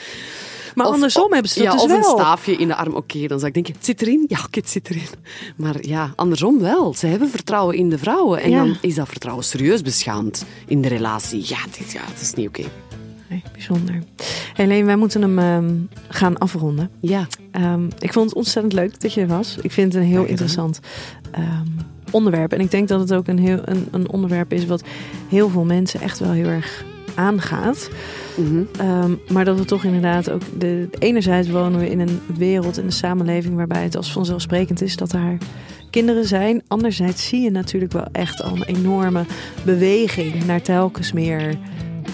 [0.78, 1.96] Maar of- andersom hebben ze dat ja, dus of wel.
[1.98, 2.94] een staafje in de arm.
[2.94, 4.24] Oké, dan zou ik denken, het zit erin?
[4.28, 5.02] Ja, oké, het zit erin.
[5.56, 6.94] Maar ja, andersom wel.
[6.94, 8.40] Ze hebben vertrouwen in de vrouwen.
[8.42, 8.58] En Ja.
[8.64, 11.40] dan is dat vertrouwen serieus beschaamd in de relatie.
[11.46, 12.62] Ja, het is, ja, het is niet oké.
[13.28, 14.02] Nee, bijzonder.
[14.54, 15.74] Helene, wij moeten hem ehm,
[16.08, 16.90] gaan afronden.
[17.00, 19.56] Ja, Ehm, ik vond het ontzettend leuk dat je er was.
[19.62, 20.80] Ik vind het een heel interessant
[21.30, 21.66] ehm,
[22.10, 22.52] onderwerp.
[22.52, 24.82] En ik denk dat het ook een, heel, een, een onderwerp is wat
[25.28, 26.84] heel veel mensen echt wel heel erg
[27.18, 27.90] aangaat.
[28.36, 28.62] mhm.
[28.78, 30.42] Ehm, maar dat we toch inderdaad ook...
[30.58, 33.54] De, enerzijds wonen we in een wereld, in een samenleving...
[33.56, 35.38] waarbij het als vanzelfsprekend is dat daar
[35.90, 36.62] kinderen zijn.
[36.68, 39.24] Anderzijds zie je natuurlijk wel echt al een enorme
[39.64, 40.44] beweging...
[40.44, 41.58] naar telkens meer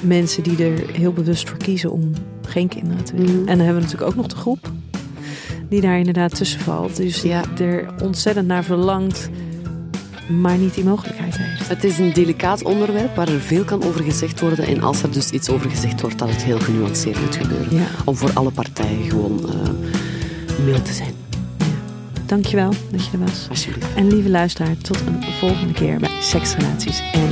[0.01, 1.93] mensen die er heel bewust voor kiezen...
[1.93, 2.13] om
[2.47, 3.41] geen kinderen te willen.
[3.41, 3.49] Mhm.
[3.49, 4.71] En dan hebben we natuurlijk ook nog de groep...
[5.69, 6.97] die daar inderdaad tussen valt.
[6.97, 7.43] Dus die Ja.
[7.59, 9.31] er ontzettend naar verlangt...
[10.29, 11.69] maar niet die mogelijkheid heeft.
[11.69, 14.67] Het is een delicaat onderwerp waar er veel kan over gezegd worden.
[14.67, 17.77] En als er dus iets over gezegd wordt, dat het heel genuanceerd moet gebeuren.
[17.77, 17.87] Ja.
[18.05, 21.13] Om voor alle partijen gewoon eh mild te zijn.
[22.27, 23.47] Dankjewel dat je er was.
[23.49, 23.95] Alsjeblieft.
[23.95, 27.31] En lieve luisteraar, tot een volgende keer bij Seksrelaties en